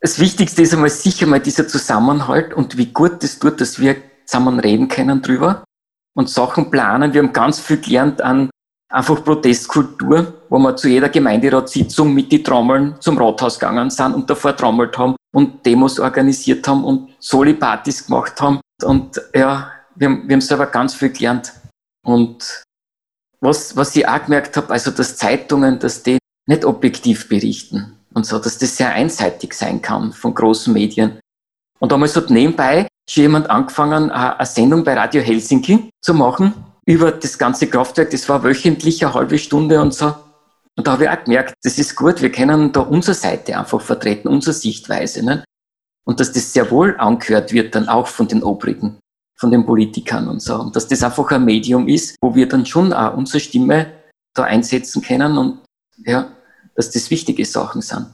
Das 0.01 0.19
Wichtigste 0.19 0.63
ist 0.63 0.73
einmal 0.75 0.91
sicher 0.91 1.27
mal 1.27 1.41
dieser 1.41 1.69
Zusammenhalt 1.69 2.55
und 2.55 2.77
wie 2.77 2.93
gut 2.93 3.23
es 3.23 3.39
tut, 3.39 3.61
dass 3.61 3.79
wir 3.79 3.97
zusammen 4.25 4.61
reden 4.61 4.89
können 4.89 5.23
drüber 5.23 5.65
und 6.17 6.31
Sachen 6.31 6.71
planen. 6.71 7.13
Wir 7.13 7.23
haben 7.23 7.33
ganz 7.33 7.61
viel 7.61 7.81
gelernt 7.81 8.23
an 8.23 8.51
einfach 8.95 9.25
Protestkultur, 9.25 10.35
wo 10.49 10.59
wir 10.59 10.77
zu 10.77 10.89
jeder 10.89 11.09
Gemeinderatssitzung 11.09 12.15
mit 12.15 12.31
die 12.31 12.43
Trommeln 12.43 12.95
zum 13.01 13.19
Rathaus 13.19 13.59
gegangen 13.59 13.91
sind 13.91 14.15
und 14.15 14.31
davor 14.31 14.57
trommelt 14.57 14.97
haben 14.97 15.17
und 15.35 15.67
Demos 15.67 15.99
organisiert 15.99 16.67
haben 16.69 16.85
und 16.85 17.11
Soli-Partys 17.19 18.07
gemacht 18.07 18.41
haben. 18.41 18.61
Und 18.85 19.21
ja, 19.35 19.73
wir, 19.97 20.09
haben, 20.09 20.29
wir 20.29 20.35
haben 20.35 20.41
selber 20.41 20.67
ganz 20.67 20.95
viel 20.95 21.11
gelernt. 21.11 21.53
Und 22.07 22.63
was, 23.41 23.77
was 23.77 23.95
ich 23.97 24.07
auch 24.07 24.25
gemerkt 24.25 24.57
habe, 24.57 24.73
also 24.73 24.91
dass 24.91 25.17
Zeitungen, 25.17 25.79
dass 25.79 26.03
die 26.03 26.19
nicht 26.47 26.65
objektiv 26.65 27.29
berichten 27.29 27.99
und 28.13 28.27
so, 28.27 28.39
dass 28.39 28.59
das 28.59 28.77
sehr 28.77 28.93
einseitig 28.93 29.55
sein 29.55 29.83
kann 29.83 30.13
von 30.13 30.35
großen 30.35 30.73
Medien. 30.73 31.19
Und 31.81 31.91
damals 31.91 32.15
hat 32.15 32.31
nebenbei 32.31 32.87
schon 33.09 33.23
jemand 33.23 33.51
angefangen, 33.51 34.11
eine 34.11 34.47
Sendung 34.47 34.85
bei 34.85 34.95
Radio 34.95 35.23
Helsinki 35.23 35.91
zu 36.03 36.15
machen 36.15 36.55
über 36.87 37.13
das 37.13 37.39
ganze 37.39 37.67
Kraftwerk. 37.67 38.11
Das 38.11 38.29
war 38.29 38.43
wöchentlich 38.43 39.05
eine 39.05 39.15
halbe 39.15 39.39
Stunde 39.39 39.81
und 39.81 39.95
so. 39.95 40.15
Und 40.77 40.87
da 40.87 40.93
habe 40.93 41.05
ich 41.05 41.11
auch 41.11 41.25
gemerkt, 41.25 41.55
das 41.63 41.79
ist 41.79 41.95
gut, 41.95 42.21
wir 42.21 42.33
können 42.33 42.73
da 42.73 42.81
unsere 42.81 43.15
Seite 43.15 43.57
einfach 43.57 43.81
vertreten, 43.81 44.29
unsere 44.29 44.55
Sichtweise. 44.55 45.25
Ne? 45.25 45.45
Und 46.05 46.21
dass 46.21 46.33
das 46.33 46.53
sehr 46.53 46.71
wohl 46.71 46.97
angehört 46.99 47.53
wird, 47.53 47.75
dann 47.75 47.89
auch 47.89 48.09
von 48.09 48.27
den 48.27 48.43
Obrigen, 48.43 48.99
von 49.39 49.51
den 49.51 49.65
Politikern 49.65 50.29
und 50.29 50.41
so. 50.41 50.57
Und 50.57 50.75
dass 50.75 50.89
das 50.89 51.03
einfach 51.03 51.31
ein 51.31 51.45
Medium 51.45 51.87
ist, 51.87 52.17
wo 52.21 52.35
wir 52.35 52.49
dann 52.49 52.67
schon 52.67 52.93
auch 52.93 53.17
unsere 53.17 53.41
Stimme 53.41 53.93
da 54.35 54.45
einsetzen 54.45 55.01
können 55.01 55.39
und 55.39 55.61
ja, 56.05 56.33
dass 56.75 56.91
das 56.91 57.11
wichtige 57.11 57.45
Sachen 57.45 57.81
sind. 57.81 58.07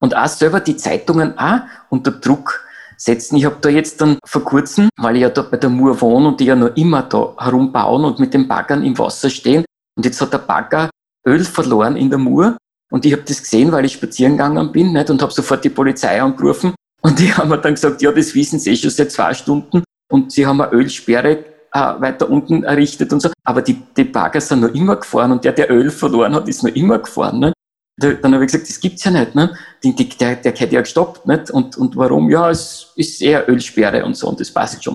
Und 0.00 0.14
auch 0.14 0.28
selber 0.28 0.60
die 0.60 0.76
Zeitungen 0.76 1.38
auch 1.38 1.60
unter 1.88 2.10
Druck 2.10 2.65
setzen. 2.96 3.36
Ich 3.36 3.44
habe 3.44 3.56
da 3.60 3.68
jetzt 3.68 4.00
dann 4.00 4.18
vor 4.24 4.44
kurzem, 4.44 4.88
weil 4.96 5.16
ich 5.16 5.22
ja 5.22 5.30
da 5.30 5.42
bei 5.42 5.56
der 5.56 5.70
Mur 5.70 6.00
wohne 6.00 6.28
und 6.28 6.40
die 6.40 6.46
ja 6.46 6.56
noch 6.56 6.74
immer 6.76 7.02
da 7.02 7.34
herumbauen 7.38 8.04
und 8.04 8.18
mit 8.18 8.34
den 8.34 8.48
Baggern 8.48 8.84
im 8.84 8.98
Wasser 8.98 9.30
stehen. 9.30 9.64
Und 9.96 10.04
jetzt 10.04 10.20
hat 10.20 10.32
der 10.32 10.38
Bagger 10.38 10.90
Öl 11.26 11.44
verloren 11.44 11.96
in 11.96 12.10
der 12.10 12.18
Mur. 12.18 12.56
Und 12.90 13.04
ich 13.04 13.12
habe 13.12 13.22
das 13.22 13.42
gesehen, 13.42 13.72
weil 13.72 13.84
ich 13.84 13.94
spazieren 13.94 14.32
gegangen 14.32 14.70
bin 14.70 14.92
nicht? 14.92 15.10
und 15.10 15.20
habe 15.20 15.32
sofort 15.32 15.64
die 15.64 15.70
Polizei 15.70 16.22
angerufen. 16.22 16.74
Und 17.02 17.18
die 17.18 17.32
haben 17.36 17.48
mir 17.48 17.58
dann 17.58 17.74
gesagt, 17.74 18.02
ja, 18.02 18.12
das 18.12 18.34
wissen 18.34 18.58
sie 18.58 18.70
eh 18.70 18.76
schon 18.76 18.90
seit 18.90 19.10
zwei 19.10 19.34
Stunden. 19.34 19.82
Und 20.10 20.32
sie 20.32 20.46
haben 20.46 20.60
eine 20.60 20.72
Ölsperre 20.72 21.44
äh, 21.72 22.00
weiter 22.00 22.30
unten 22.30 22.62
errichtet 22.62 23.12
und 23.12 23.20
so. 23.20 23.30
Aber 23.44 23.62
die, 23.62 23.82
die 23.96 24.04
Bagger 24.04 24.40
sind 24.40 24.60
noch 24.60 24.72
immer 24.72 24.96
gefahren 24.96 25.32
und 25.32 25.44
der, 25.44 25.52
der 25.52 25.70
Öl 25.70 25.90
verloren 25.90 26.34
hat, 26.34 26.48
ist 26.48 26.62
noch 26.62 26.74
immer 26.74 26.98
gefahren. 26.98 27.40
Nicht? 27.40 27.54
Dann 27.98 28.34
habe 28.34 28.44
ich 28.44 28.52
gesagt, 28.52 28.68
das 28.68 28.78
gibt's 28.78 29.04
ja 29.04 29.10
nicht. 29.10 29.34
Ne? 29.34 29.56
Die, 29.82 29.94
die, 29.94 30.08
der, 30.08 30.36
der 30.36 30.52
hätte 30.52 30.74
ja 30.74 30.82
gestoppt. 30.82 31.26
Nicht? 31.26 31.50
Und, 31.50 31.76
und 31.76 31.96
warum? 31.96 32.30
Ja, 32.30 32.50
es 32.50 32.92
ist 32.96 33.22
eher 33.22 33.48
Ölsperre 33.48 34.04
und 34.04 34.16
so 34.16 34.28
und 34.28 34.38
das 34.38 34.50
passt 34.50 34.84
schon. 34.84 34.94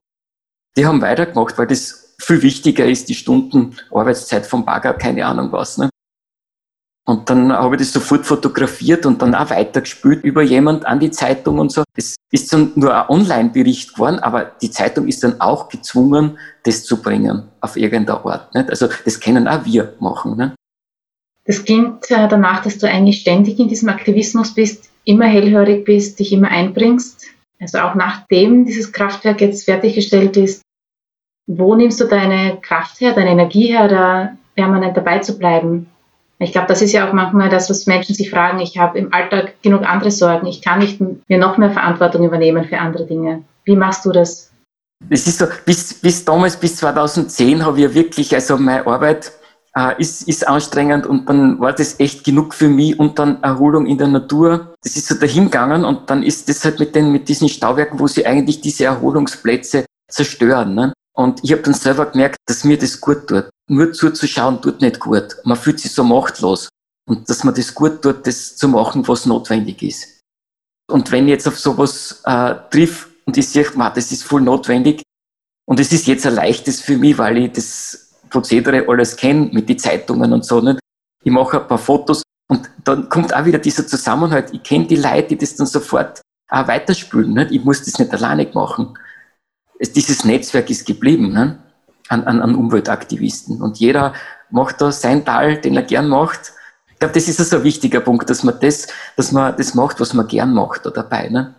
Die 0.78 0.86
haben 0.86 1.02
weitergemacht, 1.02 1.58
weil 1.58 1.68
das 1.68 2.16
viel 2.20 2.42
wichtiger 2.42 2.86
ist, 2.86 3.10
die 3.10 3.16
Stunden 3.16 3.76
Arbeitszeit 3.92 4.46
vom 4.46 4.64
Bagger, 4.64 4.94
keine 4.94 5.26
Ahnung 5.26 5.52
was. 5.52 5.78
Ne? 5.78 5.90
Und 7.06 7.30
dann 7.30 7.52
habe 7.52 7.76
ich 7.76 7.82
das 7.82 7.94
sofort 7.94 8.26
fotografiert 8.26 9.06
und 9.06 9.22
dann 9.22 9.34
auch 9.34 9.50
weitergespült 9.50 10.24
über 10.24 10.44
jemand 10.44 10.86
an 10.86 11.00
die 11.00 11.10
Zeitung 11.10 11.58
und 11.58 11.72
so. 11.72 11.84
Es 11.98 12.16
ist 12.32 12.54
dann 12.54 12.72
nur 12.76 12.96
ein 12.96 13.10
Online-Bericht 13.10 13.96
geworden, 13.96 14.20
aber 14.20 14.46
die 14.62 14.70
Zeitung 14.70 15.08
ist 15.08 15.24
dann 15.24 15.42
auch 15.42 15.68
gezwungen, 15.68 16.38
das 16.64 16.84
zu 16.86 17.02
bringen 17.02 17.50
auf 17.60 17.76
irgendeiner 17.76 18.24
Art. 18.26 18.54
Nicht? 18.54 18.70
Also 18.70 18.88
das 19.04 19.20
können 19.20 19.48
auch 19.48 19.66
wir 19.66 19.96
machen. 20.00 20.38
Nicht? 20.38 20.54
Das 21.52 21.66
klingt 21.66 22.10
äh, 22.10 22.30
danach, 22.30 22.64
dass 22.64 22.78
du 22.78 22.88
eigentlich 22.88 23.20
ständig 23.20 23.60
in 23.60 23.68
diesem 23.68 23.90
Aktivismus 23.90 24.54
bist, 24.54 24.90
immer 25.04 25.26
hellhörig 25.26 25.84
bist, 25.84 26.18
dich 26.18 26.32
immer 26.32 26.48
einbringst. 26.48 27.26
Also 27.60 27.80
auch 27.80 27.94
nachdem 27.94 28.64
dieses 28.64 28.94
Kraftwerk 28.94 29.42
jetzt 29.42 29.66
fertiggestellt 29.66 30.38
ist, 30.38 30.62
wo 31.48 31.76
nimmst 31.76 32.00
du 32.00 32.06
deine 32.06 32.58
Kraft 32.62 33.02
her, 33.02 33.12
deine 33.12 33.32
Energie 33.32 33.68
her, 33.68 33.90
da 33.90 34.38
permanent 34.56 34.96
dabei 34.96 35.20
zu 35.20 35.38
bleiben? 35.38 35.88
Ich 36.40 36.54
glaube, 36.54 36.68
das 36.68 36.82
ist 36.82 36.94
ja 36.94 37.10
auch 37.10 37.12
manchmal 37.12 37.50
das, 37.50 37.70
was 37.70 37.86
Menschen 37.86 38.16
sich 38.16 38.30
fragen. 38.30 38.62
Ich 38.62 38.78
habe 38.78 38.98
im 38.98 39.14
Alltag 39.14 39.62
genug 39.62 39.84
andere 39.84 40.12
Sorgen. 40.12 40.48
Ich 40.48 40.62
kann 40.62 40.80
nicht 40.80 41.02
mir 41.02 41.38
noch 41.38 41.58
mehr 41.58 41.72
Verantwortung 41.72 42.24
übernehmen 42.24 42.64
für 42.64 42.78
andere 42.78 43.06
Dinge. 43.06 43.44
Wie 43.66 43.76
machst 43.76 44.06
du 44.06 44.14
das? 44.14 44.54
Es 45.10 45.28
ist 45.28 45.40
so, 45.40 45.48
bis, 45.66 45.96
bis 45.96 46.24
damals, 46.24 46.56
bis 46.56 46.78
2010, 46.78 47.66
habe 47.66 47.82
ich 47.82 47.94
wirklich, 47.94 48.34
also 48.34 48.56
meine 48.56 48.88
Arbeit 48.88 49.34
äh, 49.76 50.00
ist, 50.02 50.28
ist 50.28 50.48
anstrengend 50.48 51.06
und 51.06 51.28
dann 51.30 51.60
war 51.60 51.74
das 51.74 52.00
echt 52.00 52.24
genug 52.24 52.54
für 52.54 52.68
mich 52.68 53.00
und 53.00 53.20
dann 53.20 53.42
Erholung 53.44 53.86
in 53.86 53.98
der 53.98 54.08
Natur. 54.08 54.74
Das 54.84 54.96
ist 54.96 55.08
so 55.08 55.16
dahingegangen 55.16 55.86
und 55.86 56.10
dann 56.10 56.24
ist 56.24 56.50
das 56.50 56.64
halt 56.66 56.80
mit, 56.80 56.96
den, 56.96 57.12
mit 57.12 57.30
diesen 57.30 57.50
Stauwerken, 57.50 58.00
wo 58.00 58.08
sie 58.08 58.26
eigentlich 58.26 58.62
diese 58.62 58.86
Erholungsplätze 58.86 59.86
zerstören. 60.10 60.76
Ne? 60.76 60.94
Und 61.14 61.44
ich 61.44 61.52
habe 61.52 61.62
dann 61.62 61.74
selber 61.74 62.06
gemerkt, 62.06 62.38
dass 62.48 62.64
mir 62.64 62.78
das 62.78 63.00
gut 63.00 63.28
tut. 63.28 63.50
Nur 63.70 63.94
zuzuschauen 63.94 64.62
tut 64.62 64.82
nicht 64.82 65.00
gut. 65.00 65.38
Man 65.44 65.58
fühlt 65.58 65.80
sich 65.80 65.92
so 65.94 66.04
machtlos. 66.04 66.70
Und 67.08 67.30
dass 67.30 67.44
man 67.44 67.56
das 67.56 67.74
gut 67.74 68.02
tut, 68.02 68.28
das 68.28 68.56
zu 68.56 68.68
machen, 68.68 69.08
was 69.08 69.26
notwendig 69.26 69.82
ist. 69.82 70.22
Und 70.90 71.12
wenn 71.12 71.26
ich 71.26 71.32
jetzt 71.32 71.48
auf 71.48 71.58
sowas 71.58 72.22
äh, 72.26 72.56
triff 72.70 73.10
und 73.26 73.38
ich 73.38 73.48
sehe, 73.48 73.66
man, 73.76 73.94
das 73.94 74.12
ist 74.12 74.24
voll 74.24 74.42
notwendig, 74.42 75.02
und 75.66 75.80
es 75.80 75.92
ist 75.94 76.08
jetzt 76.08 76.26
ein 76.26 76.36
leichtes 76.36 76.82
für 76.82 76.98
mich, 76.98 77.18
weil 77.18 77.38
ich 77.38 77.54
das 77.54 78.11
Prozedere 78.32 78.88
alles 78.88 79.16
kenne 79.16 79.50
mit 79.52 79.70
den 79.70 79.78
Zeitungen 79.78 80.34
und 80.34 80.44
so. 80.46 80.60
Nicht? 80.62 80.80
Ich 81.24 81.32
mache 81.32 81.62
ein 81.62 81.68
paar 81.68 81.78
Fotos 81.78 82.24
und 82.48 82.70
dann 82.84 83.08
kommt 83.10 83.36
auch 83.36 83.46
wieder 83.46 83.60
dieser 83.60 83.86
Zusammenhalt. 83.86 84.50
Ich 84.54 84.64
kenne 84.64 84.88
die 84.88 84.96
Leute, 84.96 85.28
die 85.30 85.38
das 85.38 85.56
dann 85.56 85.68
sofort 85.68 86.22
auch 86.50 86.68
weiterspülen. 86.68 87.34
Nicht? 87.34 87.52
Ich 87.52 87.64
muss 87.64 87.84
das 87.84 88.00
nicht 88.00 88.12
alleine 88.12 88.50
machen 88.54 88.98
es, 89.82 89.92
dieses 89.92 90.24
Netzwerk 90.24 90.70
ist 90.70 90.86
geblieben 90.86 91.34
ne? 91.34 91.58
an, 92.08 92.24
an, 92.24 92.42
an 92.42 92.56
Umweltaktivisten. 92.56 93.62
Und 93.62 93.80
jeder 93.80 94.14
macht 94.52 94.80
da 94.80 94.92
sein 94.92 95.26
Teil, 95.26 95.60
den 95.60 95.76
er 95.76 95.84
gern 95.84 96.08
macht. 96.08 96.54
Ich 96.92 97.00
glaube, 97.00 97.16
das 97.16 97.28
ist 97.28 97.40
also 97.40 97.58
ein 97.58 97.64
wichtiger 97.64 98.00
Punkt, 98.00 98.30
dass 98.30 98.44
man 98.44 98.60
das, 98.60 98.88
dass 99.18 99.32
man 99.32 99.58
das 99.58 99.74
macht, 99.74 100.00
was 100.00 100.14
man 100.14 100.28
gern 100.28 100.54
macht 100.54 100.86
da 100.86 100.92
dabei. 100.92 101.30
Ne? 101.30 101.56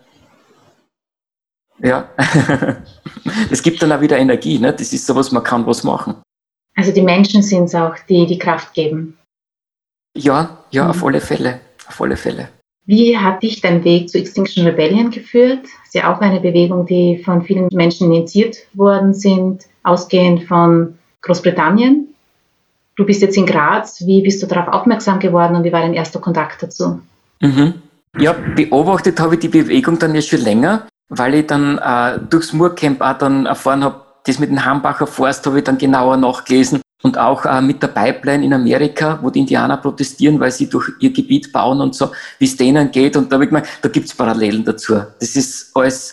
Ja, 1.81 2.09
es 3.51 3.63
gibt 3.63 3.83
dann 3.83 3.91
auch 3.91 4.01
wieder 4.01 4.19
Energie. 4.19 4.61
Ne? 4.61 4.73
Das 4.73 4.93
ist 4.93 5.05
so 5.05 5.17
was, 5.17 5.33
man 5.33 5.43
kann 5.43 5.67
was 5.67 5.83
machen. 5.83 6.23
Also 6.75 6.93
die 6.93 7.03
Menschen 7.03 7.43
sind 7.43 7.65
es 7.65 7.75
auch, 7.75 7.95
die 8.09 8.27
die 8.27 8.39
Kraft 8.39 8.75
geben. 8.75 9.19
Ja, 10.17 10.59
ja, 10.71 10.85
mhm. 10.85 10.91
auf 10.91 11.05
alle 11.05 11.21
Fälle, 11.21 11.61
auf 11.87 12.01
alle 12.01 12.17
Fälle. 12.17 12.49
Wie 12.85 13.17
hat 13.17 13.43
dich 13.43 13.61
dein 13.61 13.85
Weg 13.85 14.09
zu 14.09 14.19
Extinction 14.19 14.67
Rebellion 14.67 15.11
geführt? 15.11 15.61
Das 15.63 15.87
ist 15.87 15.95
ja 15.95 16.13
auch 16.13 16.21
eine 16.21 16.41
Bewegung, 16.41 16.87
die 16.87 17.23
von 17.25 17.43
vielen 17.43 17.69
Menschen 17.73 18.13
initiiert 18.13 18.57
worden 18.75 19.15
sind, 19.15 19.63
ausgehend 19.85 20.45
von 20.45 20.99
Großbritannien. 21.21 22.09
Du 22.97 23.07
bist 23.07 23.23
jetzt 23.23 23.37
in 23.37 23.47
Graz. 23.47 24.05
Wie 24.05 24.23
bist 24.23 24.43
du 24.43 24.47
darauf 24.47 24.75
aufmerksam 24.75 25.21
geworden 25.21 25.55
und 25.57 25.65
wie 25.65 25.73
war 25.73 25.81
dein 25.81 25.95
erster 25.95 26.19
Kontakt 26.19 26.63
dazu? 26.63 27.01
Mhm. 27.41 27.75
Ja, 28.19 28.33
beobachtet 28.33 29.19
habe 29.21 29.35
ich 29.35 29.41
die 29.41 29.49
Bewegung 29.49 29.99
dann 29.99 30.15
ja 30.15 30.21
schon 30.21 30.41
länger, 30.41 30.87
weil 31.09 31.35
ich 31.35 31.47
dann 31.47 31.79
äh, 31.79 32.19
durchs 32.29 32.53
Moorcamp 32.53 33.01
auch 33.01 33.17
dann 33.17 33.47
erfahren 33.47 33.85
habe, 33.85 34.03
das 34.25 34.39
mit 34.39 34.51
dem 34.51 34.65
Hambacher 34.65 35.07
Forst 35.07 35.47
habe 35.47 35.59
ich 35.59 35.65
dann 35.65 35.79
genauer 35.79 36.17
nachgelesen 36.17 36.81
und 37.03 37.19
auch 37.19 37.45
äh, 37.45 37.61
mit 37.61 37.83
der 37.83 37.89
Pipeline 37.89 38.45
in 38.45 38.53
Amerika, 38.53 39.19
wo 39.23 39.31
die 39.31 39.41
Indianer 39.41 39.77
protestieren, 39.77 40.39
weil 40.39 40.53
sie 40.53 40.69
durch 40.69 40.91
ihr 41.01 41.13
Gebiet 41.13 41.53
bauen 41.53 41.81
und 41.81 41.95
so, 41.95 42.13
wie 42.39 42.45
es 42.45 42.57
denen 42.57 42.91
geht. 42.91 43.17
Und 43.17 43.33
da, 43.33 43.41
ich 43.41 43.51
mein, 43.51 43.65
da 43.83 43.89
gibt's 43.89 44.15
Parallelen 44.15 44.65
dazu. 44.65 45.03
Das 45.19 45.37
ist 45.37 45.77
alles 45.77 46.13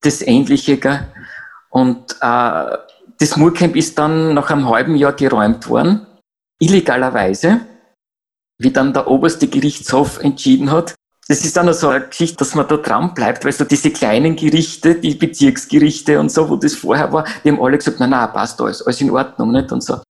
das 0.00 0.22
Ähnliche. 0.22 0.78
Gell? 0.78 1.06
Und 1.70 2.16
äh, 2.20 2.76
das 3.18 3.36
Moorcamp 3.36 3.76
ist 3.76 3.98
dann 3.98 4.34
nach 4.34 4.50
einem 4.50 4.68
halben 4.68 4.96
Jahr 4.96 5.12
geräumt 5.12 5.68
worden, 5.68 6.06
illegalerweise, 6.60 7.60
wie 8.58 8.70
dann 8.70 8.92
der 8.92 9.08
oberste 9.08 9.48
Gerichtshof 9.48 10.20
entschieden 10.20 10.70
hat. 10.70 10.94
Das 11.30 11.44
ist 11.44 11.54
dann 11.58 11.70
so 11.74 11.90
eine 11.90 12.06
Geschichte, 12.08 12.38
dass 12.38 12.54
man 12.54 12.66
da 12.66 12.78
dran 12.78 13.12
bleibt, 13.12 13.44
weil 13.44 13.52
so 13.52 13.64
diese 13.64 13.90
kleinen 13.90 14.34
Gerichte, 14.34 14.94
die 14.94 15.14
Bezirksgerichte 15.14 16.18
und 16.18 16.32
so, 16.32 16.48
wo 16.48 16.56
das 16.56 16.74
vorher 16.74 17.12
war, 17.12 17.24
die 17.44 17.50
haben 17.50 17.60
alle 17.60 17.76
gesagt, 17.76 18.00
nein, 18.00 18.10
nein, 18.10 18.32
passt 18.32 18.58
alles, 18.62 18.80
alles 18.80 18.98
in 19.02 19.10
Ordnung, 19.10 19.52
nicht? 19.52 19.70
Und 19.70 19.82
so. 19.82 20.00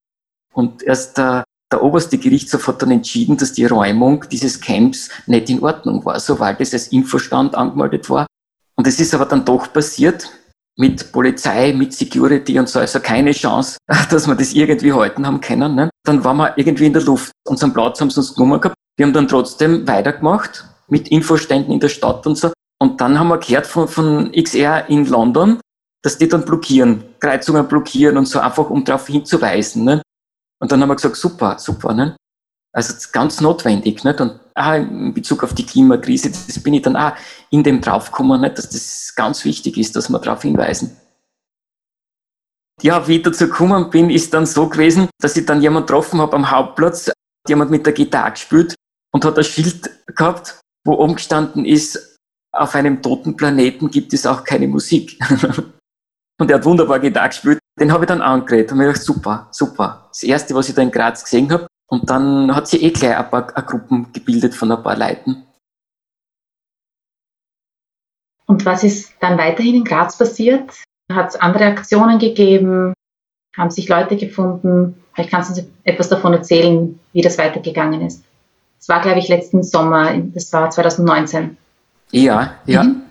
Und 0.54 0.84
erst 0.84 1.18
der, 1.18 1.42
der 1.72 1.82
oberste 1.82 2.18
Gerichtshof 2.18 2.68
hat 2.68 2.82
dann 2.82 2.92
entschieden, 2.92 3.36
dass 3.36 3.52
die 3.52 3.64
Räumung 3.64 4.26
dieses 4.30 4.60
Camps 4.60 5.10
nicht 5.26 5.50
in 5.50 5.60
Ordnung 5.60 6.04
war, 6.04 6.20
sobald 6.20 6.60
es 6.60 6.72
als 6.72 6.86
Infostand 6.88 7.56
angemeldet 7.56 8.08
war. 8.08 8.28
Und 8.76 8.86
es 8.86 9.00
ist 9.00 9.12
aber 9.12 9.26
dann 9.26 9.44
doch 9.44 9.72
passiert, 9.72 10.30
mit 10.76 11.10
Polizei, 11.10 11.72
mit 11.72 11.92
Security 11.92 12.60
und 12.60 12.68
so, 12.68 12.78
also 12.78 13.00
keine 13.00 13.32
Chance, 13.32 13.78
dass 14.10 14.28
wir 14.28 14.36
das 14.36 14.52
irgendwie 14.52 14.92
halten 14.92 15.26
haben 15.26 15.40
können. 15.40 15.74
Ne? 15.74 15.90
Dann 16.04 16.22
waren 16.22 16.36
wir 16.36 16.56
irgendwie 16.56 16.86
in 16.86 16.92
der 16.92 17.02
Luft. 17.02 17.32
Unseren 17.48 17.72
Platz 17.72 18.00
haben 18.00 18.10
sie 18.10 18.20
uns 18.20 18.34
genommen 18.34 18.60
gehabt. 18.60 18.76
Wir 18.96 19.04
haben 19.04 19.12
dann 19.12 19.26
trotzdem 19.26 19.86
weitergemacht 19.88 20.64
mit 20.88 21.08
Infoständen 21.08 21.72
in 21.72 21.80
der 21.80 21.88
Stadt 21.88 22.26
und 22.26 22.36
so. 22.36 22.52
Und 22.80 23.00
dann 23.00 23.18
haben 23.18 23.28
wir 23.28 23.38
gehört 23.38 23.66
von, 23.66 23.88
von 23.88 24.32
XR 24.32 24.88
in 24.88 25.06
London, 25.06 25.60
dass 26.02 26.18
die 26.18 26.28
dann 26.28 26.44
blockieren, 26.44 27.04
Kreuzungen 27.18 27.66
blockieren 27.66 28.16
und 28.16 28.26
so 28.26 28.38
einfach, 28.38 28.70
um 28.70 28.84
darauf 28.84 29.06
hinzuweisen. 29.06 29.84
Ne? 29.84 30.02
Und 30.60 30.70
dann 30.70 30.80
haben 30.80 30.88
wir 30.88 30.96
gesagt, 30.96 31.16
super, 31.16 31.58
super. 31.58 31.92
Ne? 31.92 32.16
Also 32.72 32.94
ganz 33.12 33.40
notwendig. 33.40 34.04
Nicht? 34.04 34.20
Und 34.20 34.38
auch 34.54 34.74
in 34.74 35.12
Bezug 35.12 35.42
auf 35.42 35.54
die 35.54 35.66
Klimakrise, 35.66 36.30
das 36.30 36.62
bin 36.62 36.74
ich 36.74 36.82
dann 36.82 36.96
auch 36.96 37.14
in 37.50 37.62
dem 37.62 37.80
draufgekommen, 37.80 38.40
nicht? 38.40 38.58
dass 38.58 38.70
das 38.70 39.12
ganz 39.16 39.44
wichtig 39.44 39.76
ist, 39.76 39.96
dass 39.96 40.08
wir 40.08 40.18
darauf 40.20 40.42
hinweisen. 40.42 40.96
Ja, 42.80 43.08
wie 43.08 43.16
ich 43.16 43.22
dazu 43.22 43.48
gekommen 43.48 43.90
bin, 43.90 44.08
ist 44.08 44.32
dann 44.32 44.46
so 44.46 44.68
gewesen, 44.68 45.08
dass 45.20 45.36
ich 45.36 45.44
dann 45.44 45.60
jemanden 45.60 45.88
getroffen 45.88 46.20
habe 46.20 46.36
am 46.36 46.48
Hauptplatz, 46.48 47.10
jemand 47.48 47.72
mit 47.72 47.84
der 47.84 47.92
Gitarre 47.92 48.30
gespielt 48.30 48.76
und 49.12 49.24
hat 49.24 49.36
ein 49.36 49.42
Schild 49.42 49.90
gehabt 50.14 50.60
wo 50.84 50.94
oben 50.94 51.16
gestanden 51.16 51.64
ist, 51.64 52.16
auf 52.52 52.74
einem 52.74 53.02
toten 53.02 53.36
Planeten 53.36 53.90
gibt 53.90 54.12
es 54.12 54.26
auch 54.26 54.44
keine 54.44 54.68
Musik. 54.68 55.18
und 56.40 56.50
er 56.50 56.56
hat 56.56 56.64
wunderbar 56.64 56.98
Gitarre 56.98 57.28
gespielt. 57.28 57.58
Den 57.78 57.92
habe 57.92 58.04
ich 58.04 58.08
dann 58.08 58.22
angeredet 58.22 58.72
und 58.72 58.78
mir 58.78 58.86
gedacht, 58.86 59.02
super, 59.02 59.48
super. 59.50 60.08
Das 60.08 60.22
erste, 60.22 60.54
was 60.54 60.68
ich 60.68 60.74
da 60.74 60.82
in 60.82 60.90
Graz 60.90 61.22
gesehen 61.22 61.50
habe. 61.52 61.66
Und 61.90 62.10
dann 62.10 62.54
hat 62.54 62.68
sich 62.68 62.82
eh 62.82 62.90
gleich 62.90 63.16
ein 63.16 63.30
paar 63.30 63.56
ein 63.56 63.66
Gruppen 63.66 64.12
gebildet 64.12 64.54
von 64.54 64.72
ein 64.72 64.82
paar 64.82 64.96
Leuten. 64.96 65.44
Und 68.46 68.64
was 68.64 68.82
ist 68.82 69.12
dann 69.20 69.38
weiterhin 69.38 69.76
in 69.76 69.84
Graz 69.84 70.16
passiert? 70.16 70.72
Hat 71.12 71.28
es 71.28 71.36
andere 71.36 71.66
Aktionen 71.66 72.18
gegeben? 72.18 72.94
Haben 73.56 73.70
sich 73.70 73.88
Leute 73.88 74.16
gefunden? 74.16 75.02
Vielleicht 75.14 75.30
kannst 75.30 75.56
du 75.56 75.62
uns 75.62 75.70
etwas 75.84 76.08
davon 76.08 76.32
erzählen, 76.32 76.98
wie 77.12 77.22
das 77.22 77.38
weitergegangen 77.38 78.02
ist. 78.02 78.24
Das 78.78 78.88
war, 78.88 79.02
glaube 79.02 79.18
ich, 79.18 79.28
letzten 79.28 79.62
Sommer, 79.62 80.16
das 80.16 80.52
war 80.52 80.70
2019. 80.70 81.56
Ja, 82.10 82.54
ja. 82.64 82.84
Mhm. 82.84 83.02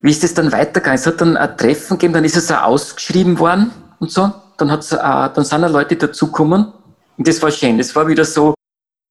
Wie 0.00 0.10
ist 0.10 0.24
es 0.24 0.34
dann 0.34 0.52
weitergegangen? 0.52 0.98
Es 0.98 1.06
hat 1.06 1.20
dann 1.20 1.36
ein 1.36 1.56
Treffen 1.56 1.98
gegeben, 1.98 2.14
dann 2.14 2.24
ist 2.24 2.36
es 2.36 2.50
auch 2.50 2.62
ausgeschrieben 2.62 3.38
worden 3.38 3.72
und 3.98 4.10
so. 4.10 4.32
Dann, 4.56 4.70
hat's, 4.70 4.92
äh, 4.92 4.96
dann 4.96 5.44
sind 5.44 5.64
auch 5.64 5.70
Leute 5.70 5.96
dazugekommen. 5.96 6.72
Und 7.16 7.28
das 7.28 7.42
war 7.42 7.50
schön. 7.50 7.78
Das 7.78 7.94
war 7.94 8.06
wieder 8.06 8.24
so 8.24 8.54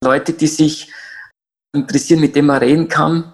Leute, 0.03 0.33
die 0.33 0.47
sich 0.47 0.91
interessieren, 1.73 2.21
mit 2.21 2.35
denen 2.35 2.47
man 2.47 2.57
reden 2.57 2.87
kann. 2.87 3.33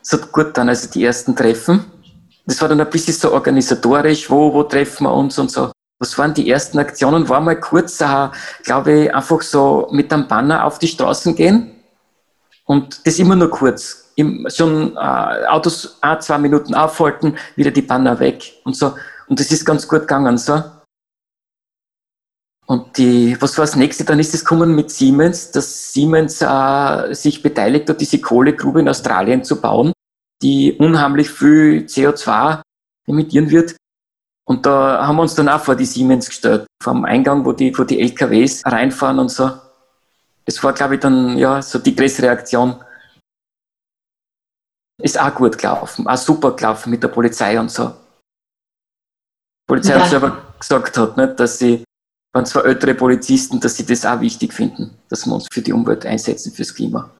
Das 0.00 0.12
hat 0.12 0.32
gut 0.32 0.56
dann, 0.56 0.68
also 0.68 0.90
die 0.90 1.04
ersten 1.04 1.34
Treffen. 1.34 1.84
Das 2.44 2.60
war 2.60 2.68
dann 2.68 2.80
ein 2.80 2.90
bisschen 2.90 3.14
so 3.14 3.32
organisatorisch, 3.32 4.28
wo, 4.28 4.52
wo 4.52 4.64
treffen 4.64 5.04
wir 5.04 5.14
uns 5.14 5.38
und 5.38 5.50
so. 5.50 5.71
Was 6.02 6.18
waren 6.18 6.34
die 6.34 6.50
ersten 6.50 6.80
Aktionen? 6.80 7.28
War 7.28 7.40
mal 7.40 7.60
kurz, 7.60 8.00
äh, 8.00 8.28
glaube 8.64 8.92
ich, 8.92 9.14
einfach 9.14 9.40
so 9.40 9.86
mit 9.92 10.12
einem 10.12 10.26
Banner 10.26 10.64
auf 10.64 10.80
die 10.80 10.88
Straßen 10.88 11.36
gehen. 11.36 11.76
Und 12.64 13.06
das 13.06 13.20
immer 13.20 13.36
nur 13.36 13.50
kurz. 13.50 14.10
Im, 14.16 14.48
schon 14.52 14.96
äh, 14.96 15.46
Autos 15.46 15.98
ein, 16.00 16.20
zwei 16.20 16.38
Minuten 16.38 16.74
aufhalten, 16.74 17.36
wieder 17.54 17.70
die 17.70 17.82
Banner 17.82 18.18
weg 18.18 18.52
und 18.64 18.76
so. 18.76 18.94
Und 19.28 19.38
das 19.38 19.52
ist 19.52 19.64
ganz 19.64 19.86
gut 19.86 20.00
gegangen, 20.00 20.38
so. 20.38 20.60
Und 22.66 22.98
die, 22.98 23.40
was 23.40 23.56
war 23.56 23.64
das 23.64 23.76
nächste? 23.76 24.04
Dann 24.04 24.18
ist 24.18 24.34
es 24.34 24.40
gekommen 24.40 24.74
mit 24.74 24.90
Siemens, 24.90 25.52
dass 25.52 25.92
Siemens 25.92 26.42
äh, 26.42 27.14
sich 27.14 27.44
beteiligt 27.44 27.88
hat, 27.88 28.00
diese 28.00 28.20
Kohlegrube 28.20 28.80
in 28.80 28.88
Australien 28.88 29.44
zu 29.44 29.60
bauen, 29.60 29.92
die 30.42 30.72
unheimlich 30.72 31.30
viel 31.30 31.86
CO2 31.86 32.60
emittieren 33.06 33.50
wird. 33.50 33.76
Und 34.44 34.66
da 34.66 35.06
haben 35.06 35.16
wir 35.16 35.22
uns 35.22 35.34
dann 35.34 35.48
auch 35.48 35.60
vor 35.60 35.76
die 35.76 35.84
Siemens 35.84 36.28
gestellt, 36.28 36.66
vom 36.82 37.04
Eingang, 37.04 37.44
wo 37.44 37.52
die, 37.52 37.76
wo 37.76 37.84
die 37.84 38.00
LKWs 38.00 38.62
reinfahren 38.66 39.18
und 39.18 39.28
so. 39.28 39.50
Das 40.44 40.62
war, 40.64 40.72
glaube 40.72 40.94
ich, 40.94 41.00
dann 41.00 41.38
ja 41.38 41.62
so 41.62 41.78
die 41.78 41.94
größte 41.94 42.22
Reaktion. 42.22 42.82
Ist 45.00 45.20
auch 45.20 45.34
gut 45.34 45.58
gelaufen, 45.58 46.06
auch 46.06 46.16
super 46.16 46.52
gelaufen 46.56 46.90
mit 46.90 47.02
der 47.02 47.08
Polizei 47.08 47.58
und 47.58 47.70
so. 47.70 47.88
Die 47.88 49.68
Polizei 49.68 49.94
ja. 49.94 50.00
hat 50.00 50.10
selber 50.10 50.54
gesagt 50.58 50.96
hat, 50.98 51.16
nicht, 51.16 51.38
dass 51.38 51.58
sie 51.58 51.84
waren 52.32 52.46
zwar 52.46 52.64
ältere 52.64 52.94
Polizisten, 52.94 53.60
dass 53.60 53.76
sie 53.76 53.86
das 53.86 54.06
auch 54.06 54.20
wichtig 54.20 54.52
finden, 54.52 54.96
dass 55.08 55.26
wir 55.26 55.34
uns 55.34 55.46
für 55.52 55.60
die 55.60 55.72
Umwelt 55.72 56.06
einsetzen, 56.06 56.52
fürs 56.52 56.74
Klima. 56.74 57.10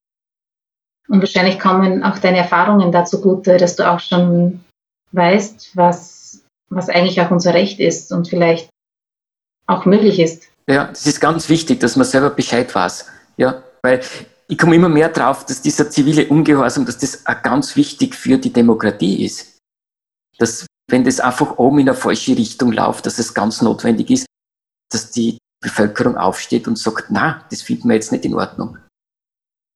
Und 1.09 1.21
wahrscheinlich 1.21 1.61
kommen 1.61 2.03
auch 2.03 2.19
deine 2.19 2.39
Erfahrungen 2.39 2.91
dazu 2.91 3.21
gute, 3.21 3.59
dass 3.59 3.77
du 3.77 3.89
auch 3.89 4.01
schon 4.01 4.65
weißt, 5.13 5.77
was, 5.77 6.12
was 6.75 6.89
eigentlich 6.89 7.21
auch 7.21 7.31
unser 7.31 7.55
Recht 7.55 7.81
ist 7.81 8.13
und 8.13 8.29
vielleicht 8.29 8.69
auch 9.67 9.85
möglich 9.85 10.19
ist. 10.19 10.45
Ja, 10.69 10.87
das 10.87 11.07
ist 11.07 11.21
ganz 11.21 11.49
wichtig, 11.49 11.81
dass 11.81 11.97
man 11.97 12.07
selber 12.07 12.31
Bescheid 12.31 12.73
weiß. 12.75 13.07
Ja, 13.37 13.63
weil 13.83 14.01
ich 14.49 14.59
komme 14.59 14.77
immer 14.77 14.89
mehr 14.89 15.09
drauf, 15.09 15.47
dass 15.47 15.63
dieser 15.63 15.91
zivile 15.91 16.29
Ungehorsam, 16.29 16.85
dass 16.85 16.99
das 16.99 17.27
auch 17.27 17.43
ganz 17.43 17.77
wichtig 17.77 18.15
für 18.15 18.39
die 18.39 18.53
Demokratie 18.53 19.25
ist. 19.25 19.59
Dass, 20.39 20.67
wenn 20.91 21.05
das 21.05 21.21
einfach 21.21 21.59
oben 21.59 21.81
in 21.81 21.89
eine 21.89 21.97
falsche 21.97 22.37
Richtung 22.37 22.73
läuft, 22.73 23.07
dass 23.07 23.19
es 23.19 23.35
ganz 23.35 23.63
notwendig 23.63 24.11
ist, 24.11 24.27
dass 24.91 25.11
die 25.11 25.39
Bevölkerung 25.61 26.17
aufsteht 26.17 26.67
und 26.69 26.79
sagt, 26.79 27.07
na, 27.11 27.45
das 27.51 27.63
finden 27.63 27.89
wir 27.89 27.95
jetzt 27.95 28.13
nicht 28.13 28.25
in 28.25 28.35
Ordnung. 28.35 28.79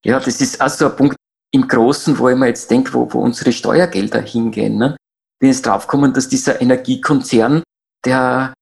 Ja, 0.05 0.21
das 0.21 0.41
ist 0.41 0.61
also 0.61 0.87
ein 0.91 0.97
Punkt 0.97 1.17
im 1.53 1.67
Großen, 1.67 2.19
wo 2.19 2.29
ich 2.29 2.37
mir 2.37 2.49
jetzt 2.49 2.71
denke, 2.71 2.93
wo, 2.93 3.12
wo 3.12 3.21
unsere 3.21 3.53
Steuergelder 3.53 4.21
hingehen. 4.21 4.76
Ne? 4.76 4.96
Bin 5.38 5.50
jetzt 5.50 5.66
draufgekommen, 5.66 6.12
dass 6.12 6.28
dieser 6.28 6.61
Energiekonzern, 6.61 7.62
der 8.05 8.55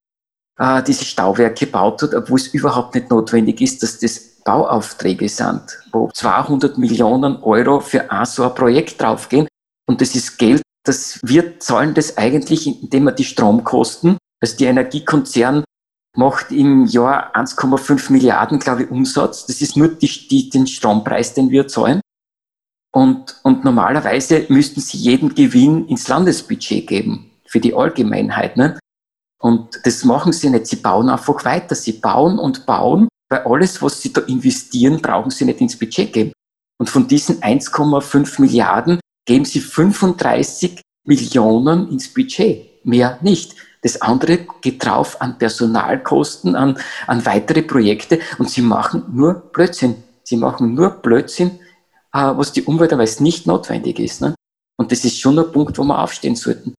äh, 0.58 0.82
diese 0.82 1.04
Stauwerke 1.04 1.66
baut 1.66 2.02
hat, 2.02 2.14
obwohl 2.14 2.38
es 2.38 2.48
überhaupt 2.48 2.94
nicht 2.94 3.10
notwendig 3.10 3.60
ist, 3.60 3.82
dass 3.82 3.98
das 3.98 4.40
Bauaufträge 4.44 5.28
sind, 5.28 5.62
wo 5.92 6.10
200 6.12 6.76
Millionen 6.78 7.42
Euro 7.42 7.80
für 7.80 8.10
ein 8.10 8.26
so 8.26 8.44
ein 8.44 8.54
Projekt 8.54 9.00
draufgehen. 9.00 9.48
Und 9.86 10.00
das 10.00 10.14
ist 10.14 10.38
Geld, 10.38 10.62
das 10.84 11.18
wir 11.24 11.58
zahlen 11.60 11.94
das 11.94 12.16
eigentlich, 12.18 12.66
indem 12.66 13.04
wir 13.04 13.12
die 13.12 13.24
Stromkosten, 13.24 14.18
also 14.40 14.56
die 14.56 14.66
Energiekonzern 14.66 15.64
macht 16.16 16.52
im 16.52 16.86
Jahr 16.86 17.34
1,5 17.34 18.12
Milliarden, 18.12 18.58
glaube 18.58 18.84
ich, 18.84 18.90
Umsatz. 18.90 19.46
Das 19.46 19.60
ist 19.60 19.76
nur 19.76 19.88
die, 19.88 20.28
die, 20.28 20.50
den 20.50 20.66
Strompreis, 20.66 21.34
den 21.34 21.50
wir 21.50 21.66
zahlen. 21.66 22.00
Und, 22.94 23.40
und 23.42 23.64
normalerweise 23.64 24.46
müssten 24.48 24.80
sie 24.80 24.98
jeden 24.98 25.34
Gewinn 25.34 25.88
ins 25.88 26.06
Landesbudget 26.06 26.86
geben, 26.86 27.32
für 27.44 27.58
die 27.58 27.74
Allgemeinheit. 27.74 28.56
Ne? 28.56 28.78
Und 29.42 29.80
das 29.82 30.04
machen 30.04 30.32
sie 30.32 30.48
nicht. 30.48 30.68
Sie 30.68 30.76
bauen 30.76 31.08
einfach 31.08 31.44
weiter. 31.44 31.74
Sie 31.74 31.94
bauen 31.94 32.38
und 32.38 32.66
bauen, 32.66 33.08
weil 33.28 33.40
alles, 33.40 33.82
was 33.82 34.00
sie 34.00 34.12
da 34.12 34.20
investieren, 34.20 35.02
brauchen 35.02 35.32
sie 35.32 35.44
nicht 35.44 35.60
ins 35.60 35.76
Budget 35.76 36.12
geben. 36.12 36.32
Und 36.78 36.88
von 36.88 37.08
diesen 37.08 37.40
1,5 37.40 38.40
Milliarden 38.40 39.00
geben 39.26 39.44
sie 39.44 39.60
35 39.60 40.80
Millionen 41.04 41.90
ins 41.90 42.14
Budget. 42.14 42.84
Mehr 42.86 43.18
nicht. 43.22 43.56
Das 43.82 44.00
andere 44.02 44.46
geht 44.60 44.84
drauf 44.84 45.20
an 45.20 45.36
Personalkosten, 45.36 46.54
an, 46.54 46.78
an 47.08 47.26
weitere 47.26 47.62
Projekte 47.62 48.20
und 48.38 48.48
sie 48.50 48.62
machen 48.62 49.02
nur 49.12 49.34
Blödsinn. 49.52 49.96
Sie 50.22 50.36
machen 50.36 50.74
nur 50.74 50.90
Blödsinn, 50.90 51.58
was 52.14 52.52
die 52.52 52.62
Umwelt 52.62 52.92
aber 52.92 53.04
nicht 53.20 53.46
notwendig 53.46 53.98
ist. 53.98 54.20
Ne? 54.20 54.34
Und 54.78 54.92
das 54.92 55.04
ist 55.04 55.18
schon 55.18 55.38
ein 55.38 55.50
Punkt, 55.52 55.76
wo 55.78 55.84
wir 55.84 55.98
aufstehen 55.98 56.36
sollten. 56.36 56.74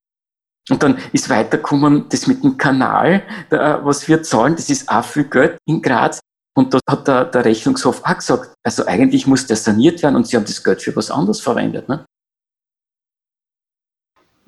Und 0.68 0.82
dann 0.82 0.98
ist 1.12 1.30
weitergekommen 1.30 2.08
das 2.08 2.26
mit 2.26 2.42
dem 2.42 2.56
Kanal, 2.56 3.22
da, 3.50 3.84
was 3.84 4.08
wir 4.08 4.22
zahlen, 4.22 4.56
das 4.56 4.68
ist 4.68 4.88
auch 4.88 5.04
viel 5.04 5.24
Geld 5.24 5.58
in 5.68 5.80
Graz. 5.80 6.18
Und 6.56 6.72
da 6.72 6.80
hat 6.88 7.06
der, 7.06 7.26
der 7.26 7.44
Rechnungshof 7.44 8.02
auch 8.04 8.16
gesagt, 8.16 8.54
also 8.64 8.86
eigentlich 8.86 9.26
muss 9.26 9.46
der 9.46 9.56
saniert 9.56 10.02
werden 10.02 10.16
und 10.16 10.26
sie 10.26 10.36
haben 10.36 10.44
das 10.44 10.64
Geld 10.64 10.82
für 10.82 10.96
was 10.96 11.10
anderes 11.10 11.40
verwendet. 11.40 11.88
Ne? 11.88 12.04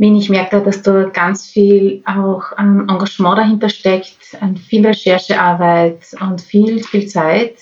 Ich 0.00 0.30
merke, 0.30 0.62
dass 0.62 0.82
da 0.82 1.04
ganz 1.08 1.46
viel 1.46 2.02
auch 2.06 2.52
an 2.52 2.88
Engagement 2.88 3.38
dahinter 3.38 3.68
steckt, 3.68 4.36
an 4.40 4.56
viel 4.56 4.86
Recherchearbeit 4.86 6.14
und 6.20 6.40
viel, 6.40 6.82
viel 6.82 7.08
Zeit. 7.08 7.58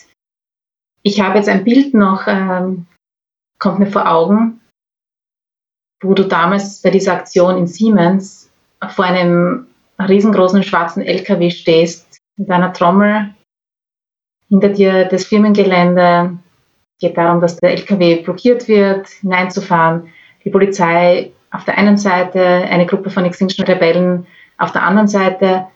Ich 1.02 1.20
habe 1.20 1.38
jetzt 1.38 1.48
ein 1.48 1.64
Bild 1.64 1.94
noch, 1.94 2.26
ähm, 2.26 2.86
kommt 3.58 3.78
mir 3.78 3.86
vor 3.86 4.10
Augen, 4.10 4.60
wo 6.02 6.14
du 6.14 6.24
damals 6.24 6.82
bei 6.82 6.90
dieser 6.90 7.14
Aktion 7.14 7.56
in 7.56 7.66
Siemens 7.66 8.50
vor 8.88 9.04
einem 9.04 9.66
riesengroßen 9.98 10.62
schwarzen 10.62 11.02
LKW 11.02 11.50
stehst, 11.50 12.18
mit 12.36 12.50
einer 12.50 12.72
Trommel, 12.72 13.34
hinter 14.48 14.68
dir 14.68 15.06
das 15.06 15.24
Firmengelände, 15.24 16.38
geht 17.00 17.16
darum, 17.16 17.40
dass 17.40 17.56
der 17.56 17.70
LKW 17.70 18.22
blockiert 18.22 18.68
wird, 18.68 19.08
hineinzufahren. 19.08 20.08
Die 20.44 20.50
Polizei 20.50 21.32
auf 21.50 21.64
der 21.64 21.78
einen 21.78 21.96
Seite 21.96 22.40
eine 22.40 22.86
Gruppe 22.86 23.10
von 23.10 23.24
Extinction 23.24 23.66
Rebellen 23.66 24.26
auf 24.58 24.72
der 24.72 24.82
anderen 24.82 25.08
Seite. 25.08 25.66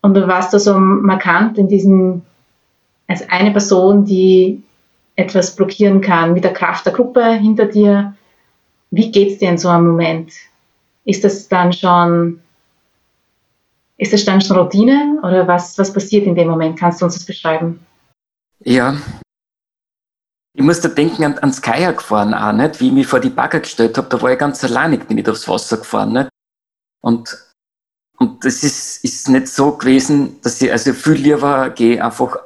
Und 0.00 0.14
du 0.14 0.26
warst 0.26 0.54
da 0.54 0.58
so 0.58 0.78
markant 0.78 1.58
in 1.58 1.68
diesem, 1.68 2.22
als 3.06 3.28
eine 3.28 3.50
Person, 3.52 4.04
die 4.04 4.62
etwas 5.16 5.54
blockieren 5.54 6.00
kann, 6.00 6.32
mit 6.32 6.44
der 6.44 6.52
Kraft 6.52 6.86
der 6.86 6.92
Gruppe 6.92 7.24
hinter 7.34 7.66
dir. 7.66 8.14
Wie 8.90 9.10
geht 9.10 9.32
es 9.32 9.38
dir 9.38 9.50
in 9.50 9.58
so 9.58 9.68
einem 9.68 9.86
Moment? 9.88 10.32
Ist 11.04 11.24
das 11.24 11.48
dann 11.48 11.72
schon, 11.72 12.40
ist 13.96 14.12
das 14.12 14.24
dann 14.24 14.40
schon 14.40 14.56
Routine 14.56 15.18
oder 15.22 15.46
was, 15.46 15.78
was 15.78 15.92
passiert 15.92 16.26
in 16.26 16.34
dem 16.34 16.48
Moment? 16.48 16.78
Kannst 16.78 17.00
du 17.00 17.04
uns 17.04 17.14
das 17.14 17.24
beschreiben? 17.24 17.80
Ja, 18.60 18.96
ich 20.56 20.62
muss 20.62 20.80
da 20.80 20.88
denken 20.88 21.24
an, 21.24 21.38
ans 21.38 21.60
Kajak 21.60 21.98
gefahren 21.98 22.32
auch, 22.32 22.52
nicht? 22.52 22.80
Wie 22.80 22.86
ich 22.86 22.92
mich 22.92 23.06
vor 23.08 23.18
die 23.18 23.30
Bagger 23.30 23.60
gestellt 23.60 23.98
habe, 23.98 24.08
da 24.08 24.22
war 24.22 24.30
ich 24.30 24.38
ganz 24.38 24.62
alleinig, 24.62 25.06
bin 25.08 25.18
ich 25.18 25.28
aufs 25.28 25.48
Wasser 25.48 25.78
gefahren, 25.78 26.12
nicht? 26.12 26.28
Und, 27.02 27.36
und 28.18 28.44
das 28.44 28.62
ist, 28.62 29.02
ist 29.02 29.28
nicht 29.28 29.48
so 29.48 29.76
gewesen, 29.76 30.40
dass 30.42 30.62
ich 30.62 30.70
also 30.70 30.92
viel 30.92 31.14
lieber 31.14 31.70
gehe 31.70 32.02
einfach 32.02 32.36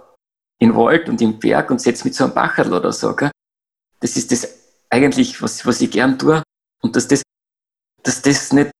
in 0.58 0.74
Wald 0.74 1.08
und 1.08 1.20
im 1.20 1.38
Berg 1.38 1.70
und 1.70 1.80
setze 1.80 2.04
mich 2.04 2.14
zu 2.14 2.24
einem 2.24 2.34
Bacherl 2.34 2.72
oder 2.72 2.92
so, 2.92 3.14
gell? 3.14 3.30
Das 4.00 4.16
ist 4.16 4.30
das 4.32 4.48
eigentlich, 4.90 5.40
was, 5.42 5.64
was 5.66 5.80
ich 5.80 5.90
gern 5.90 6.18
tue. 6.18 6.42
Und 6.82 6.96
dass 6.96 7.08
das, 7.08 7.22
dass 8.02 8.22
das 8.22 8.52
nicht 8.52 8.70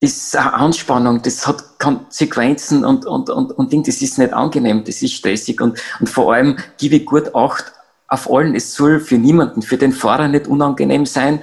ist 0.00 0.36
eine 0.36 0.52
Anspannung, 0.52 1.22
das 1.22 1.46
hat 1.46 1.78
Konsequenzen 1.78 2.84
und, 2.84 3.06
und, 3.06 3.30
und, 3.30 3.52
und 3.52 3.72
Ding, 3.72 3.82
das 3.82 4.02
ist 4.02 4.18
nicht 4.18 4.32
angenehm, 4.32 4.84
das 4.84 5.02
ist 5.02 5.14
stressig 5.14 5.60
und, 5.60 5.82
und 6.00 6.08
vor 6.08 6.34
allem 6.34 6.58
gebe 6.76 6.96
ich 6.96 7.06
gut 7.06 7.34
Acht 7.34 7.72
auf 8.08 8.30
allen. 8.30 8.54
Es 8.54 8.74
soll 8.74 9.00
für 9.00 9.16
niemanden, 9.16 9.62
für 9.62 9.78
den 9.78 9.92
Fahrer 9.92 10.28
nicht 10.28 10.46
unangenehm 10.46 11.06
sein, 11.06 11.42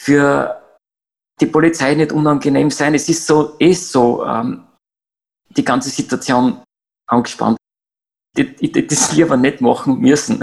für 0.00 0.62
die 1.40 1.46
Polizei 1.46 1.94
nicht 1.94 2.12
unangenehm 2.12 2.70
sein. 2.70 2.94
Es 2.94 3.08
ist 3.08 3.26
so, 3.26 3.56
eh 3.58 3.72
so, 3.72 4.24
ähm, 4.24 4.64
die 5.50 5.64
ganze 5.64 5.90
Situation 5.90 6.62
angespannt. 7.06 7.57
Ich, 8.38 8.76
ich, 8.76 8.86
das 8.86 9.12
lieber 9.12 9.36
nicht 9.36 9.60
machen 9.60 9.98
müssen. 9.98 10.40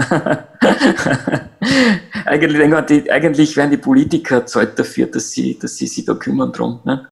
eigentlich, 2.26 2.86
die, 2.88 3.10
eigentlich 3.10 3.56
werden 3.56 3.70
die 3.70 3.78
Politiker 3.78 4.44
zahlt 4.44 4.78
dafür, 4.78 5.06
dass 5.06 5.30
sie, 5.30 5.58
dass 5.58 5.76
sie 5.76 5.86
sich 5.86 6.04
da 6.04 6.14
kümmern 6.14 6.52
drum. 6.52 6.80
Ne? 6.84 7.08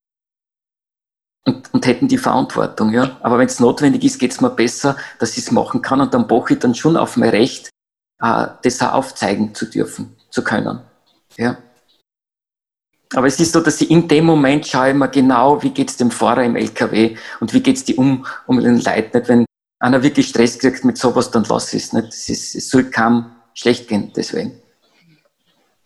Und, 1.47 1.73
und 1.73 1.87
hätten 1.87 2.09
die 2.09 2.19
Verantwortung, 2.19 2.93
ja. 2.93 3.17
Aber 3.21 3.39
wenn 3.39 3.47
es 3.47 3.61
notwendig 3.61 4.05
ist, 4.05 4.19
geht 4.19 4.33
es 4.33 4.41
mir 4.41 4.51
besser, 4.51 4.97
dass 5.19 5.33
ich 5.33 5.45
es 5.45 5.51
machen 5.51 5.83
kann 5.83 6.01
und 6.01 6.13
dann 6.15 6.27
poche 6.27 6.55
ich 6.55 6.61
dann 6.61 6.75
schon 6.75 6.97
auf 6.97 7.17
mein 7.17 7.31
Recht, 7.31 7.71
äh, 8.23 8.47
das 8.63 8.83
auch 8.83 8.93
aufzeigen 8.93 9.55
zu 9.55 9.67
dürfen, 9.67 10.17
zu 10.31 10.45
können. 10.45 10.81
Ja. 11.37 11.59
Aber 13.15 13.27
es 13.27 13.39
ist 13.39 13.53
so, 13.53 13.61
dass 13.61 13.81
ich 13.81 13.91
in 13.91 14.09
dem 14.09 14.25
Moment 14.25 14.67
schaue 14.67 14.91
immer 14.91 15.09
genau, 15.09 15.63
wie 15.63 15.71
geht 15.71 15.91
es 15.91 15.97
dem 15.97 16.11
Fahrer 16.11 16.45
im 16.45 16.57
LKW 16.57 17.17
und 17.41 17.53
wie 17.53 17.63
geht 17.63 17.77
es 17.77 17.85
die 17.85 17.95
um, 17.95 18.27
um 18.47 18.61
den 18.61 18.81
Leuten. 18.81 19.19
Nicht, 19.19 19.29
wenn 19.29 19.45
einer 19.85 20.03
wirklich 20.03 20.29
Stress 20.29 20.59
kriegt 20.59 20.85
mit 20.85 20.97
sowas, 20.97 21.31
dann 21.31 21.45
lass 21.45 21.75
es 21.75 21.93
nicht. 21.93 22.09
Es, 22.09 22.29
ist, 22.31 22.55
es 22.55 22.71
soll 22.71 22.85
kaum 22.85 23.31
schlecht 23.53 23.87
gehen, 23.87 24.13
deswegen. 24.17 24.53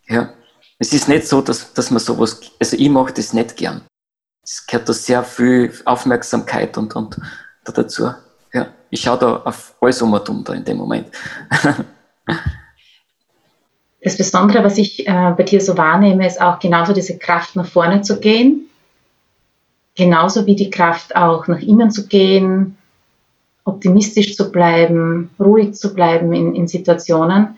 Ja. 0.06 0.32
Es 0.78 0.92
ist 0.92 1.08
nicht 1.08 1.26
so, 1.26 1.40
dass, 1.40 1.72
dass 1.74 1.90
man 1.90 1.98
sowas, 1.98 2.40
also 2.61 2.76
ich 2.76 2.88
mache 2.88 3.12
das 3.12 3.32
nicht 3.32 3.56
gern. 3.56 3.82
Es 4.44 4.64
gehört 4.64 4.88
da 4.88 4.92
sehr 4.92 5.24
viel 5.24 5.72
Aufmerksamkeit 5.84 6.78
und, 6.78 6.94
und 6.94 7.20
da 7.64 7.72
dazu. 7.72 8.12
Ja. 8.52 8.68
Ich 8.88 9.00
schaue 9.00 9.18
da 9.18 9.37
auf 9.38 9.74
alles 9.80 10.00
um 10.00 10.12
und 10.12 10.28
um 10.28 10.44
da 10.44 10.54
in 10.54 10.64
dem 10.64 10.78
Moment. 10.78 11.08
Das 14.00 14.16
Besondere, 14.16 14.62
was 14.62 14.78
ich 14.78 15.08
äh, 15.08 15.34
bei 15.37 15.42
dir 15.42 15.61
so 15.61 15.76
wahrnehme, 15.76 16.24
ist 16.24 16.40
auch 16.40 16.61
genauso 16.61 16.92
diese 16.92 17.18
Kraft 17.18 17.56
nach 17.56 17.66
vorne 17.66 18.00
zu 18.00 18.20
gehen, 18.20 18.70
genauso 19.96 20.46
wie 20.46 20.54
die 20.54 20.70
Kraft 20.70 21.16
auch 21.16 21.48
nach 21.48 21.58
innen 21.58 21.90
zu 21.90 22.06
gehen, 22.06 22.78
optimistisch 23.68 24.37
zu 24.37 24.50
bleiben, 24.50 25.31
ruhig 25.38 25.74
zu 25.74 25.94
bleiben 25.94 26.33
in, 26.33 26.54
in 26.54 26.68
Situationen. 26.68 27.57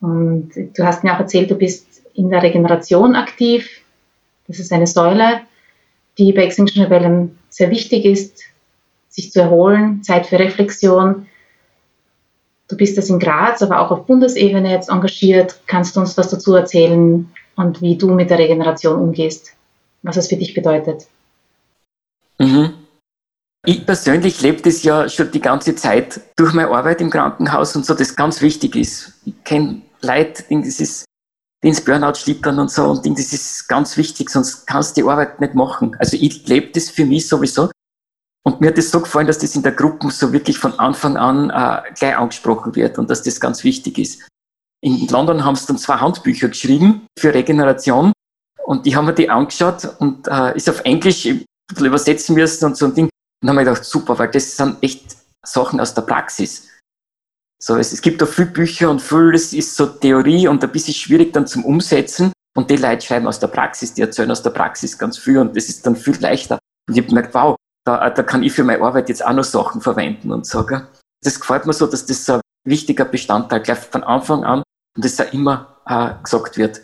Und 0.00 0.50
du 0.54 0.84
hast 0.84 1.02
mir 1.02 1.14
auch 1.14 1.20
erzählt, 1.20 1.50
du 1.50 1.56
bist 1.56 2.02
in 2.14 2.30
der 2.30 2.42
Regeneration 2.42 3.16
aktiv. 3.16 3.82
Das 4.46 4.58
ist 4.58 4.72
eine 4.72 4.86
Säule, 4.86 5.40
die 6.18 6.32
bei 6.32 6.44
Extinction 6.44 6.84
Rebellion 6.84 7.36
sehr 7.48 7.70
wichtig 7.70 8.04
ist, 8.04 8.42
sich 9.08 9.32
zu 9.32 9.40
erholen, 9.40 10.02
Zeit 10.02 10.26
für 10.26 10.38
Reflexion, 10.38 11.26
Du 12.68 12.76
bist 12.76 12.98
das 12.98 13.08
in 13.08 13.18
Graz, 13.18 13.62
aber 13.62 13.80
auch 13.80 13.90
auf 13.90 14.06
Bundesebene 14.06 14.70
jetzt 14.70 14.90
engagiert. 14.90 15.58
Kannst 15.66 15.96
du 15.96 16.00
uns 16.00 16.18
was 16.18 16.28
dazu 16.28 16.54
erzählen 16.54 17.32
und 17.56 17.80
wie 17.80 17.96
du 17.96 18.10
mit 18.10 18.28
der 18.28 18.38
Regeneration 18.38 19.00
umgehst? 19.00 19.54
Was 20.02 20.18
es 20.18 20.28
für 20.28 20.36
dich 20.36 20.52
bedeutet? 20.52 21.06
Mhm. 22.38 22.74
Ich 23.68 23.84
persönlich 23.84 24.40
lebe 24.40 24.62
das 24.62 24.82
ja 24.82 25.10
schon 25.10 25.30
die 25.30 25.42
ganze 25.42 25.74
Zeit 25.74 26.22
durch 26.36 26.54
meine 26.54 26.70
Arbeit 26.70 27.02
im 27.02 27.10
Krankenhaus 27.10 27.76
und 27.76 27.84
so, 27.84 27.92
das 27.92 28.16
ganz 28.16 28.40
wichtig 28.40 28.74
ist. 28.74 29.12
Ich 29.26 29.44
kenne 29.44 29.82
Leute, 30.00 30.42
das 30.48 30.80
ist, 30.80 31.04
die 31.62 31.68
ins 31.68 31.84
Burnout 31.84 32.14
schlittern 32.14 32.58
und 32.60 32.70
so 32.70 32.84
und 32.84 33.06
das 33.06 33.30
ist 33.34 33.68
ganz 33.68 33.98
wichtig, 33.98 34.30
sonst 34.30 34.66
kannst 34.66 34.96
du 34.96 35.02
die 35.02 35.06
Arbeit 35.06 35.38
nicht 35.42 35.54
machen. 35.54 35.94
Also 35.98 36.16
ich 36.18 36.48
lebe 36.48 36.72
das 36.72 36.88
für 36.88 37.04
mich 37.04 37.28
sowieso. 37.28 37.70
Und 38.42 38.62
mir 38.62 38.68
hat 38.68 38.78
es 38.78 38.90
so 38.90 39.00
gefallen, 39.00 39.26
dass 39.26 39.36
das 39.36 39.54
in 39.54 39.62
der 39.62 39.72
Gruppe 39.72 40.10
so 40.12 40.32
wirklich 40.32 40.58
von 40.58 40.72
Anfang 40.78 41.18
an 41.18 41.50
äh, 41.50 41.92
gleich 41.92 42.16
angesprochen 42.16 42.74
wird 42.74 42.98
und 42.98 43.10
dass 43.10 43.22
das 43.22 43.38
ganz 43.38 43.64
wichtig 43.64 43.98
ist. 43.98 44.26
In 44.80 45.06
London 45.08 45.44
haben 45.44 45.56
sie 45.56 45.66
dann 45.66 45.76
zwei 45.76 45.96
Handbücher 45.96 46.48
geschrieben 46.48 47.06
für 47.18 47.34
Regeneration 47.34 48.14
und 48.64 48.86
die 48.86 48.96
haben 48.96 49.04
mir 49.04 49.12
die 49.12 49.28
angeschaut 49.28 49.94
und 49.98 50.26
äh, 50.26 50.56
ist 50.56 50.70
auf 50.70 50.80
Englisch 50.86 51.28
übersetzen 51.78 52.34
müssen 52.34 52.64
und 52.64 52.78
so 52.78 52.86
ein 52.86 52.94
Ding. 52.94 53.10
Und 53.42 53.48
haben 53.48 53.56
mir 53.56 53.64
gedacht, 53.64 53.84
super, 53.84 54.18
weil 54.18 54.30
das 54.30 54.56
sind 54.56 54.82
echt 54.82 55.16
Sachen 55.44 55.80
aus 55.80 55.94
der 55.94 56.02
Praxis. 56.02 56.68
So, 57.60 57.76
es, 57.76 57.92
es 57.92 58.02
gibt 58.02 58.22
da 58.22 58.26
viele 58.26 58.48
Bücher 58.48 58.90
und 58.90 59.02
vieles 59.02 59.52
ist 59.52 59.74
so 59.74 59.86
Theorie 59.86 60.46
und 60.48 60.62
ein 60.62 60.70
bisschen 60.70 60.94
schwierig 60.94 61.32
dann 61.32 61.46
zum 61.46 61.64
Umsetzen. 61.64 62.32
Und 62.56 62.70
die 62.70 62.76
Leute 62.76 63.04
schreiben 63.04 63.26
aus 63.26 63.40
der 63.40 63.48
Praxis, 63.48 63.94
die 63.94 64.02
erzählen 64.02 64.30
aus 64.30 64.42
der 64.42 64.50
Praxis 64.50 64.98
ganz 64.98 65.18
viel 65.18 65.38
und 65.38 65.56
das 65.56 65.68
ist 65.68 65.86
dann 65.86 65.96
viel 65.96 66.16
leichter. 66.20 66.58
Und 66.88 66.94
ich 66.94 67.00
habe 67.00 67.08
gemerkt, 67.08 67.34
wow, 67.34 67.56
da, 67.84 68.10
da 68.10 68.22
kann 68.22 68.42
ich 68.42 68.52
für 68.52 68.64
meine 68.64 68.82
Arbeit 68.82 69.08
jetzt 69.08 69.24
auch 69.24 69.32
noch 69.32 69.44
Sachen 69.44 69.80
verwenden 69.80 70.32
und 70.32 70.46
so. 70.46 70.64
Gell? 70.66 70.86
Das 71.22 71.38
gefällt 71.38 71.66
mir 71.66 71.72
so, 71.72 71.86
dass 71.86 72.06
das 72.06 72.24
so 72.24 72.34
ein 72.34 72.40
wichtiger 72.64 73.04
Bestandteil 73.04 73.60
gleich 73.60 73.78
von 73.78 74.02
Anfang 74.04 74.44
an 74.44 74.62
und 74.96 75.04
das 75.04 75.20
auch 75.20 75.32
immer 75.32 75.80
äh, 75.86 76.22
gesagt 76.22 76.58
wird. 76.58 76.80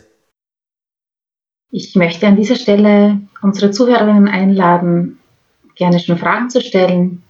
Ich 1.71 1.95
möchte 1.95 2.27
an 2.27 2.37
dieser 2.37 2.55
Stelle 2.55 3.19
unsere 3.41 3.71
Zuhörerinnen 3.71 4.27
einladen, 4.27 5.19
gerne 5.75 5.99
schon 5.99 6.17
Fragen 6.17 6.49
zu 6.49 6.61
stellen. 6.61 7.23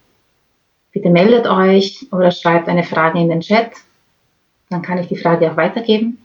Bitte 0.92 1.10
meldet 1.10 1.48
euch 1.48 2.08
oder 2.12 2.32
schreibt 2.32 2.70
eine 2.70 2.84
Frage 2.84 3.20
in 3.20 3.30
den 3.30 3.42
Chat. 3.42 3.72
Dann 4.70 4.82
kann 4.82 4.98
ich 4.98 5.08
die 5.08 5.18
Frage 5.18 5.52
auch 5.52 5.58
weitergeben. 5.58 6.20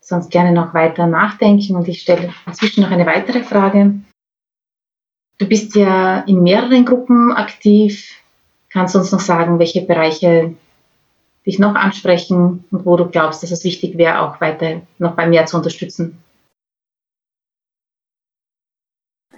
Sonst 0.00 0.30
gerne 0.30 0.52
noch 0.52 0.74
weiter 0.74 1.06
nachdenken 1.06 1.76
und 1.76 1.86
ich 1.86 2.00
stelle 2.00 2.32
inzwischen 2.46 2.82
noch 2.82 2.90
eine 2.90 3.06
weitere 3.06 3.42
Frage. 3.42 4.00
Du 5.38 5.46
bist 5.46 5.74
ja 5.76 6.20
in 6.20 6.42
mehreren 6.42 6.84
Gruppen 6.84 7.32
aktiv. 7.32 8.16
Kannst 8.70 8.94
du 8.94 8.98
uns 8.98 9.12
noch 9.12 9.20
sagen, 9.20 9.58
welche 9.58 9.82
Bereiche 9.82 10.54
dich 11.46 11.58
noch 11.58 11.74
ansprechen 11.74 12.64
und 12.70 12.84
wo 12.84 12.96
du 12.96 13.06
glaubst, 13.06 13.42
dass 13.42 13.50
es 13.50 13.64
wichtig 13.64 13.96
wäre, 13.96 14.20
auch 14.20 14.40
weiter 14.40 14.82
noch 14.98 15.14
bei 15.14 15.26
mehr 15.26 15.46
zu 15.46 15.56
unterstützen? 15.56 16.18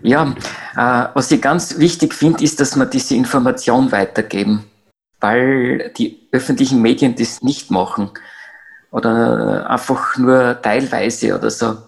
Ja, 0.02 0.34
äh, 0.76 1.08
was 1.14 1.30
ich 1.30 1.42
ganz 1.42 1.78
wichtig 1.78 2.14
finde, 2.14 2.42
ist, 2.42 2.60
dass 2.60 2.76
wir 2.76 2.86
diese 2.86 3.14
Information 3.14 3.92
weitergeben, 3.92 4.64
weil 5.20 5.92
die 5.96 6.28
öffentlichen 6.32 6.80
Medien 6.80 7.14
das 7.14 7.42
nicht 7.42 7.70
machen 7.70 8.10
oder 8.90 9.68
einfach 9.68 10.16
nur 10.16 10.60
teilweise 10.62 11.36
oder 11.36 11.50
so. 11.50 11.78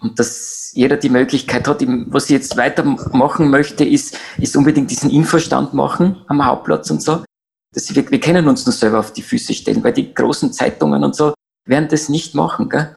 Und 0.00 0.18
dass 0.18 0.72
jeder 0.74 0.96
die 0.96 1.08
Möglichkeit 1.08 1.68
hat, 1.68 1.84
was 2.10 2.24
ich 2.24 2.30
jetzt 2.30 2.56
weitermachen 2.56 3.50
möchte, 3.50 3.84
ist, 3.84 4.18
ist 4.38 4.56
unbedingt 4.56 4.90
diesen 4.90 5.10
Infostand 5.10 5.74
machen 5.74 6.24
am 6.26 6.44
Hauptplatz 6.44 6.90
und 6.90 7.02
so. 7.02 7.24
Dass 7.72 7.94
wir, 7.94 8.10
wir 8.10 8.20
können 8.20 8.48
uns 8.48 8.66
nur 8.66 8.72
selber 8.72 8.98
auf 8.98 9.12
die 9.12 9.22
Füße 9.22 9.54
stellen, 9.54 9.82
weil 9.84 9.92
die 9.92 10.12
großen 10.12 10.52
Zeitungen 10.52 11.04
und 11.04 11.14
so 11.14 11.34
werden 11.66 11.88
das 11.88 12.08
nicht 12.08 12.34
machen. 12.34 12.68
Gell? 12.68 12.94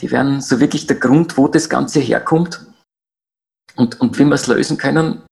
Die 0.00 0.10
werden 0.10 0.40
so 0.40 0.60
wirklich 0.60 0.86
der 0.86 0.96
Grund, 0.96 1.36
wo 1.36 1.48
das 1.48 1.68
Ganze 1.68 2.00
herkommt 2.00 2.66
und, 3.76 4.00
und 4.00 4.18
wie 4.18 4.24
wir 4.24 4.34
es 4.34 4.46
lösen 4.46 4.76
können. 4.76 5.22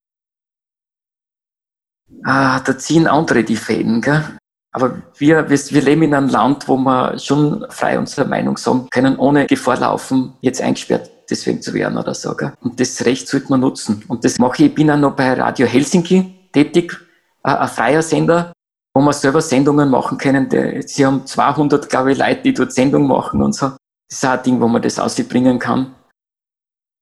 Ah, 2.25 2.61
da 2.61 2.79
ziehen 2.79 3.07
andere 3.07 3.45
die 3.45 3.57
Fäden. 3.57 4.01
Gell? 4.01 4.25
Aber 4.73 5.03
wir, 5.19 5.49
wir, 5.51 5.83
leben 5.83 6.03
in 6.03 6.15
einem 6.15 6.29
Land, 6.29 6.67
wo 6.69 6.77
wir 6.77 7.19
schon 7.19 7.67
frei 7.69 7.99
unsere 7.99 8.27
Meinung 8.27 8.57
sagen 8.57 8.89
können, 8.91 9.17
ohne 9.17 9.47
Gefahr 9.47 9.79
laufen, 9.79 10.35
jetzt 10.41 10.61
eingesperrt 10.63 11.11
deswegen 11.31 11.63
zu 11.63 11.75
werden 11.75 11.99
oder 11.99 12.15
so. 12.15 12.35
Gell? 12.35 12.55
Und 12.63 12.81
das 12.81 13.05
Recht 13.05 13.29
sollte 13.29 13.51
man 13.51 13.61
nutzen. 13.61 14.03
Und 14.09 14.25
das 14.25 14.39
mache 14.39 14.63
ich. 14.63 14.69
Ich 14.71 14.75
bin 14.75 14.91
auch 14.91 14.97
noch 14.97 15.15
bei 15.15 15.35
Radio 15.35 15.67
Helsinki 15.67 16.49
tätig, 16.53 16.97
ein 17.43 17.69
freier 17.69 18.03
Sender, 18.03 18.53
wo 18.95 19.03
wir 19.03 19.13
selber 19.13 19.43
Sendungen 19.43 19.91
machen 19.91 20.17
können. 20.19 20.49
Sie 20.87 21.05
haben 21.05 21.27
200, 21.27 21.89
glaube 21.91 22.13
ich, 22.13 22.19
Leute, 22.19 22.43
die 22.43 22.55
dort 22.55 22.73
Sendungen 22.73 23.09
machen 23.09 23.43
und 23.43 23.55
so. 23.55 23.73
Das 24.09 24.19
ist 24.19 24.25
auch 24.25 24.33
ein 24.33 24.43
Ding, 24.43 24.61
wo 24.61 24.69
man 24.69 24.83
das 24.83 24.99
ausbringen 24.99 25.59
kann. 25.59 25.95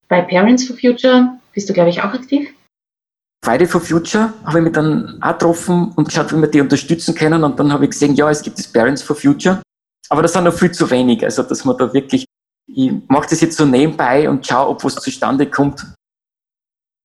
Bei 0.08 0.22
Parents 0.22 0.66
for 0.66 0.76
Future 0.76 1.38
bist 1.52 1.68
du, 1.68 1.72
glaube 1.72 1.90
ich, 1.90 2.00
auch 2.02 2.12
aktiv? 2.12 2.48
Friday 3.44 3.66
for 3.66 3.80
Future 3.80 4.32
habe 4.44 4.58
ich 4.58 4.64
mich 4.64 4.72
dann 4.72 5.20
auch 5.20 5.32
getroffen 5.32 5.92
und 5.96 6.08
geschaut, 6.08 6.32
wie 6.32 6.40
wir 6.40 6.48
die 6.48 6.60
unterstützen 6.60 7.14
können. 7.14 7.42
Und 7.42 7.58
dann 7.58 7.72
habe 7.72 7.84
ich 7.84 7.90
gesehen, 7.90 8.14
ja, 8.14 8.30
es 8.30 8.42
gibt 8.42 8.58
das 8.58 8.68
Parents 8.68 9.02
for 9.02 9.16
Future. 9.16 9.60
Aber 10.08 10.22
das 10.22 10.32
sind 10.32 10.44
noch 10.44 10.54
viel 10.54 10.70
zu 10.70 10.88
wenig. 10.90 11.24
Also, 11.24 11.42
dass 11.42 11.64
man 11.64 11.76
da 11.76 11.92
wirklich, 11.92 12.24
ich 12.68 12.92
mache 13.08 13.28
das 13.30 13.40
jetzt 13.40 13.56
so 13.56 13.66
nebenbei 13.66 14.28
und 14.28 14.46
schaue, 14.46 14.68
ob 14.68 14.84
was 14.84 14.94
zustande 14.96 15.50
kommt. 15.50 15.84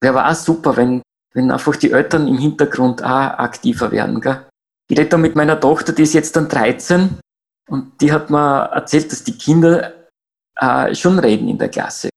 Wäre 0.01 0.19
aber 0.19 0.29
auch 0.29 0.35
super, 0.35 0.77
wenn, 0.77 1.01
wenn 1.33 1.49
einfach 1.49 1.75
die 1.75 1.91
Eltern 1.91 2.27
im 2.27 2.37
Hintergrund 2.37 3.03
auch 3.03 3.07
aktiver 3.07 3.91
werden. 3.91 4.21
Gell? 4.21 4.45
Ich 4.89 4.97
rede 4.97 5.09
da 5.09 5.17
mit 5.17 5.35
meiner 5.35 5.59
Tochter, 5.59 5.91
die 5.91 6.03
ist 6.03 6.13
jetzt 6.13 6.35
dann 6.35 6.49
13 6.49 7.17
und 7.67 8.01
die 8.01 8.11
hat 8.11 8.29
mir 8.29 8.69
erzählt, 8.73 9.11
dass 9.11 9.23
die 9.23 9.37
Kinder 9.37 9.93
äh, 10.55 10.93
schon 10.95 11.19
reden 11.19 11.47
in 11.49 11.57
der 11.57 11.69
Klasse. 11.69 12.09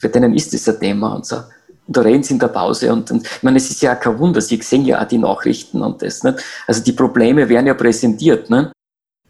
Für 0.00 0.08
denen 0.08 0.34
ist 0.34 0.52
das 0.52 0.68
ein 0.68 0.80
Thema 0.80 1.14
und 1.14 1.26
so. 1.26 1.36
Und 1.36 1.96
da 1.96 2.02
reden 2.02 2.22
sie 2.22 2.34
in 2.34 2.40
der 2.40 2.48
Pause 2.48 2.92
und, 2.92 3.10
und 3.10 3.26
ich 3.26 3.42
meine, 3.42 3.56
es 3.56 3.70
ist 3.70 3.80
ja 3.80 3.96
auch 3.96 4.00
kein 4.00 4.18
Wunder, 4.18 4.40
sie 4.40 4.60
sehen 4.60 4.84
ja 4.84 5.02
auch 5.02 5.08
die 5.08 5.18
Nachrichten 5.18 5.80
und 5.82 6.02
das. 6.02 6.22
Nicht? 6.22 6.44
Also 6.66 6.82
die 6.82 6.92
Probleme 6.92 7.48
werden 7.48 7.66
ja 7.66 7.74
präsentiert, 7.74 8.50
nicht? 8.50 8.72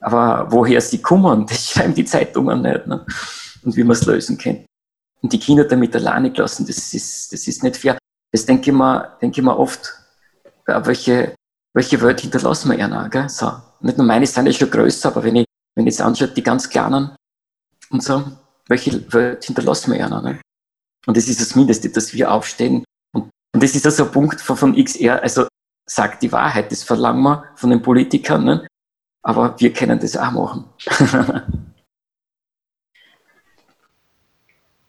aber 0.01 0.51
woher 0.51 0.81
sie 0.81 1.01
kommen, 1.01 1.47
das 1.49 1.71
schreiben 1.71 1.95
die 1.95 2.05
Zeitungen 2.05 2.63
nicht. 2.63 2.87
Nicht? 2.87 3.01
Und 3.65 3.77
wie 3.77 3.85
man 3.85 3.93
es 3.93 4.07
lösen 4.07 4.39
kann. 4.39 4.65
Und 5.21 5.33
die 5.33 5.39
Kinder 5.39 5.65
damit 5.65 5.95
alleine 5.97 6.31
gelassen, 6.31 6.67
das 6.67 6.95
ist, 6.95 7.33
das 7.33 7.47
ist 7.47 7.63
nicht 7.63 7.77
fair. 7.77 7.99
Das 8.33 8.47
denke 8.47 8.71
ich 8.71 8.77
mir, 8.77 9.17
denke 9.21 9.41
ich 9.41 9.45
mir 9.45 9.57
oft, 9.57 9.93
welche, 10.67 11.35
welche 11.79 12.03
Welt 12.03 12.21
hinterlassen 12.21 12.71
wir 12.73 12.79
ihnen, 12.79 13.09
gell? 13.09 13.29
So. 13.29 13.53
Nicht 13.81 13.97
nur 13.97 14.07
meine 14.07 14.27
sind 14.27 14.47
ja 14.47 14.53
schon 14.53 14.69
größer, 14.69 15.11
aber 15.11 15.23
wenn 15.23 15.37
ich, 15.37 15.47
wenn 15.77 15.87
ich 15.87 15.95
jetzt 15.95 16.01
anschaue, 16.03 16.27
die 16.27 16.43
ganz 16.43 16.69
kleinen 16.69 17.15
und 17.91 18.03
so, 18.03 18.25
welche 18.67 19.13
Welt 19.13 19.45
hinterlassen 19.45 19.93
wir 19.93 20.01
ihnen, 20.01 20.25
ne? 20.25 20.41
Und 21.07 21.17
das 21.17 21.29
ist 21.29 21.41
das 21.41 21.55
Mindeste, 21.55 21.89
dass 21.91 22.13
wir 22.13 22.33
aufstehen. 22.33 22.83
Und, 23.15 23.31
und 23.55 23.63
das 23.63 23.77
ist 23.77 23.87
also 23.87 24.07
ein 24.07 24.11
Punkt 24.11 24.41
von, 24.41 24.57
von 24.57 24.75
XR, 24.75 25.23
also 25.23 25.47
sagt 25.89 26.21
die 26.25 26.33
Wahrheit, 26.33 26.73
das 26.73 26.83
verlangen 26.83 27.23
wir 27.23 27.45
von 27.55 27.71
den 27.71 27.81
Politikern, 27.81 28.45
ne? 28.45 28.67
aber 29.23 29.55
wir 29.61 29.73
können 29.73 30.01
das 30.01 30.17
auch 30.17 30.33
machen. 30.33 30.65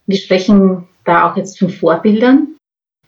wir 0.07 0.17
sprechen 0.17 0.87
da 1.05 1.29
auch 1.29 1.37
jetzt 1.37 1.59
von 1.59 1.69
Vorbildern. 1.69 2.57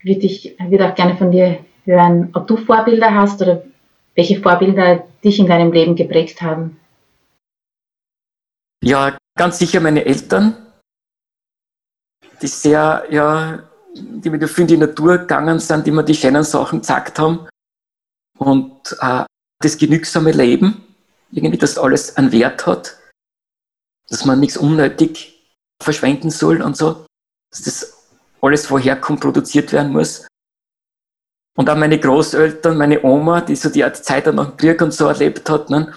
Würde 0.03 0.27
ich 0.27 0.55
würde 0.59 0.87
auch 0.87 0.95
gerne 0.95 1.17
von 1.17 1.31
dir 1.31 1.65
hören, 1.85 2.29
ob 2.33 2.45
du 2.47 2.57
Vorbilder 2.57 3.13
hast 3.13 3.41
oder 3.41 3.63
welche 4.15 4.41
Vorbilder 4.41 5.07
dich 5.23 5.39
in 5.39 5.47
deinem 5.47 5.71
Leben 5.71 5.95
geprägt 5.95 6.41
haben? 6.41 6.79
Ja, 8.83 9.17
ganz 9.37 9.59
sicher 9.59 9.79
meine 9.79 10.05
Eltern, 10.05 10.55
die 12.41 12.47
sehr, 12.47 13.05
ja, 13.09 13.63
die 13.93 14.29
mit 14.29 14.49
viel 14.49 14.63
in 14.63 14.67
die 14.67 14.77
Natur 14.77 15.19
gegangen 15.19 15.59
sind, 15.59 15.85
die 15.85 15.91
mir 15.91 16.03
die 16.03 16.15
schönen 16.15 16.43
Sachen 16.43 16.79
gezeigt 16.79 17.19
haben. 17.19 17.47
Und 18.37 18.97
äh, 18.99 19.25
das 19.59 19.77
genügsame 19.77 20.31
Leben, 20.31 20.83
irgendwie, 21.31 21.57
dass 21.57 21.77
alles 21.77 22.17
einen 22.17 22.31
Wert 22.31 22.65
hat, 22.65 22.97
dass 24.09 24.25
man 24.25 24.39
nichts 24.39 24.57
unnötig 24.57 25.39
verschwenden 25.81 26.31
soll 26.31 26.61
und 26.61 26.75
so, 26.75 27.05
dass 27.51 27.63
das 27.63 28.07
alles, 28.41 28.71
woher 28.71 28.99
kommt, 28.99 29.21
produziert 29.21 29.71
werden 29.71 29.91
muss. 29.91 30.27
Und 31.57 31.69
auch 31.69 31.75
meine 31.75 31.99
Großeltern, 31.99 32.77
meine 32.77 33.03
Oma, 33.03 33.41
die 33.41 33.55
so 33.55 33.69
die 33.69 33.85
Zeit 33.93 34.27
dann 34.27 34.35
nach 34.35 34.51
dem 34.51 34.57
Krieg 34.57 34.81
und 34.81 34.93
so 34.93 35.07
erlebt 35.07 35.49
hat, 35.49 35.69
ne? 35.69 35.93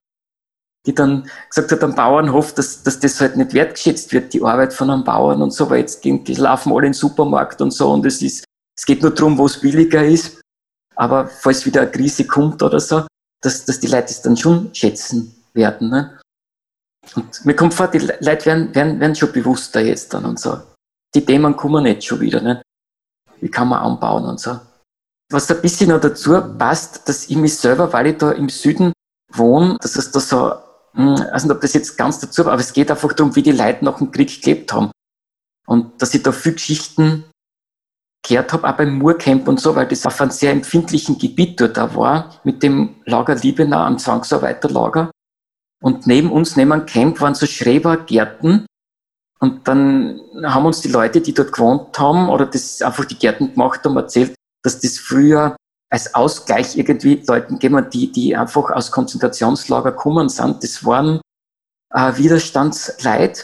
die 0.87 0.95
dann 0.95 1.29
gesagt 1.49 1.73
hat 1.73 1.83
am 1.83 1.95
Bauernhof, 1.95 2.55
dass, 2.55 2.83
dass 2.83 3.01
das 3.01 3.21
halt 3.21 3.37
nicht 3.37 3.55
wertgeschätzt 3.55 4.13
wird, 4.13 4.33
die 4.33 4.43
Arbeit 4.43 4.73
von 4.73 4.91
einem 4.91 5.05
Bauern 5.05 5.41
und 5.41 5.53
so, 5.53 5.71
weil 5.71 5.81
jetzt 5.81 6.03
gehen, 6.03 6.25
die 6.25 6.35
laufen 6.35 6.73
alle 6.73 6.87
in 6.87 6.93
den 6.93 6.95
Supermarkt 6.95 7.61
und 7.63 7.71
so 7.71 7.91
und 7.91 8.05
es 8.05 8.21
ist, 8.21 8.45
es 8.77 8.85
geht 8.85 9.03
nur 9.03 9.15
darum, 9.15 9.39
wo 9.39 9.47
es 9.47 9.61
billiger 9.61 10.05
ist. 10.05 10.41
Aber 10.97 11.27
falls 11.27 11.65
wieder 11.65 11.83
eine 11.83 11.91
Krise 11.91 12.27
kommt 12.27 12.63
oder 12.63 12.81
so, 12.81 13.07
dass, 13.41 13.65
dass 13.65 13.81
die 13.81 13.87
Leute 13.87 14.07
es 14.07 14.23
dann 14.23 14.37
schon 14.37 14.75
schätzen 14.75 15.35
werden. 15.55 15.91
Ne? 15.91 16.21
Und 17.15 17.45
mir 17.45 17.57
kommt 17.57 17.75
vor, 17.75 17.89
die 17.89 17.99
Leute 17.99 18.47
werden, 18.47 18.75
werden, 18.75 19.01
werden 19.01 19.15
schon 19.15 19.33
bewusster 19.33 19.81
jetzt 19.81 20.13
dann 20.15 20.25
und 20.25 20.39
so. 20.39 20.59
Die 21.15 21.25
Themen 21.25 21.57
kommen 21.57 21.85
nicht 21.85 22.05
schon 22.05 22.21
wieder. 22.21 22.41
Ne? 22.41 22.63
Wie 23.41 23.51
kann 23.51 23.69
man 23.69 23.81
anbauen 23.81 24.25
und 24.25 24.41
so. 24.41 24.59
Was 25.35 25.51
ein 25.51 25.61
bisschen 25.61 25.91
noch 25.91 26.01
dazu 26.01 26.41
passt, 26.59 27.09
dass 27.09 27.29
ich 27.29 27.37
mich 27.37 27.57
selber, 27.57 27.93
weil 27.93 28.07
ich 28.07 28.19
da 28.19 28.31
im 28.31 28.49
Süden 28.49 28.93
wohne, 29.33 29.77
dass 29.81 29.97
es 29.97 30.13
da 30.13 30.21
so, 30.21 30.53
hm, 30.93 31.15
ich 31.15 31.33
weiß 31.33 31.43
nicht, 31.43 31.53
ob 31.53 31.61
das 31.61 31.73
jetzt 31.73 31.99
ganz 31.99 32.21
dazu, 32.21 32.43
aber 32.43 32.61
es 32.61 32.73
geht 32.73 32.89
einfach 32.89 33.13
darum, 33.15 33.35
wie 33.35 33.43
die 33.43 33.51
Leute 33.51 33.85
nach 33.85 33.99
dem 33.99 34.13
Krieg 34.13 34.41
gelebt 34.41 34.73
haben. 34.73 34.93
Und 35.67 36.01
dass 36.01 36.15
ich 36.15 36.23
da 36.23 36.31
viele 36.31 36.55
Geschichten 36.55 37.25
gehört 38.25 38.53
habe, 38.53 38.69
auch 38.69 38.77
beim 38.77 38.97
Murcamp 38.97 39.49
und 39.49 39.59
so, 39.59 39.75
weil 39.75 39.89
das 39.89 40.07
auf 40.07 40.21
einem 40.21 40.31
sehr 40.31 40.53
empfindlichen 40.53 41.19
Gebiet 41.19 41.61
dort 41.61 41.79
da 41.79 41.97
war, 41.97 42.41
mit 42.45 42.63
dem 42.63 42.95
Lager 43.05 43.35
Liebenau 43.35 43.81
am 43.81 43.99
Zwangsarbeiterlager. 43.99 45.11
Und 45.83 46.07
neben 46.07 46.31
uns, 46.31 46.55
neben 46.55 46.71
einem 46.71 46.87
Camp, 46.87 47.21
waren 47.21 47.35
so 47.35 47.47
Schrebergärten. 47.47 48.67
Und 49.41 49.67
dann 49.67 50.21
haben 50.45 50.65
uns 50.65 50.81
die 50.81 50.93
Leute, 50.93 51.21
die 51.21 51.35
dort 51.35 51.53
gewohnt 51.53 51.99
haben 51.99 52.29
oder 52.29 52.47
das 52.47 52.81
einfach 52.83 53.05
die 53.05 53.19
Gärten 53.19 53.53
gemacht 53.53 53.85
haben, 53.85 53.97
erzählt, 53.97 54.37
dass 54.65 54.81
das 54.81 54.99
früher 54.99 55.57
als 55.91 56.15
Ausgleich 56.15 56.77
irgendwie 56.77 57.23
Leuten 57.27 57.59
gegeben 57.59 57.89
die, 57.93 58.11
die 58.11 58.35
einfach 58.35 58.71
aus 58.71 58.91
Konzentrationslager 58.91 59.93
gekommen 59.93 60.29
sind. 60.29 60.65
Das 60.65 60.85
waren 60.85 61.21
äh, 61.95 62.17
Widerstandsleute, 62.17 63.43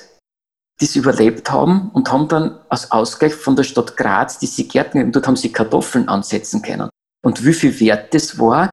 die 0.80 0.84
es 0.86 0.96
überlebt 0.96 1.52
haben 1.52 1.90
und 1.90 2.10
haben 2.10 2.26
dann 2.26 2.58
als 2.68 2.90
Ausgleich 2.90 3.34
von 3.34 3.54
der 3.54 3.62
Stadt 3.62 3.96
Graz 3.96 4.38
diese 4.38 4.64
Gärten, 4.64 5.00
und 5.02 5.12
dort 5.14 5.28
haben 5.28 5.36
sie 5.36 5.52
Kartoffeln 5.52 6.08
ansetzen 6.08 6.60
können. 6.62 6.90
Und 7.22 7.44
wie 7.44 7.52
viel 7.52 7.78
wert 7.78 8.12
das 8.14 8.38
war, 8.38 8.70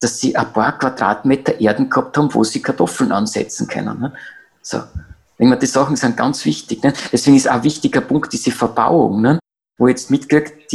dass 0.00 0.20
sie 0.20 0.36
ein 0.36 0.52
paar 0.52 0.78
Quadratmeter 0.78 1.58
Erden 1.60 1.90
gehabt 1.90 2.16
haben, 2.16 2.32
wo 2.32 2.44
sie 2.44 2.62
Kartoffeln 2.62 3.10
ansetzen 3.10 3.66
können. 3.66 3.98
Ne? 3.98 4.12
So. 4.62 4.82
Wenn 5.38 5.48
man 5.48 5.58
die 5.58 5.66
Sachen 5.66 5.96
sind 5.96 6.16
ganz 6.16 6.44
wichtig. 6.44 6.82
Ne? 6.82 6.92
Deswegen 7.12 7.36
ist 7.36 7.48
auch 7.48 7.54
ein 7.54 7.62
wichtiger 7.64 8.00
Punkt 8.00 8.32
diese 8.32 8.50
Verbauung, 8.50 9.22
ne? 9.22 9.38
wo 9.78 9.88
jetzt 9.88 10.10
mitkriegt, 10.10 10.70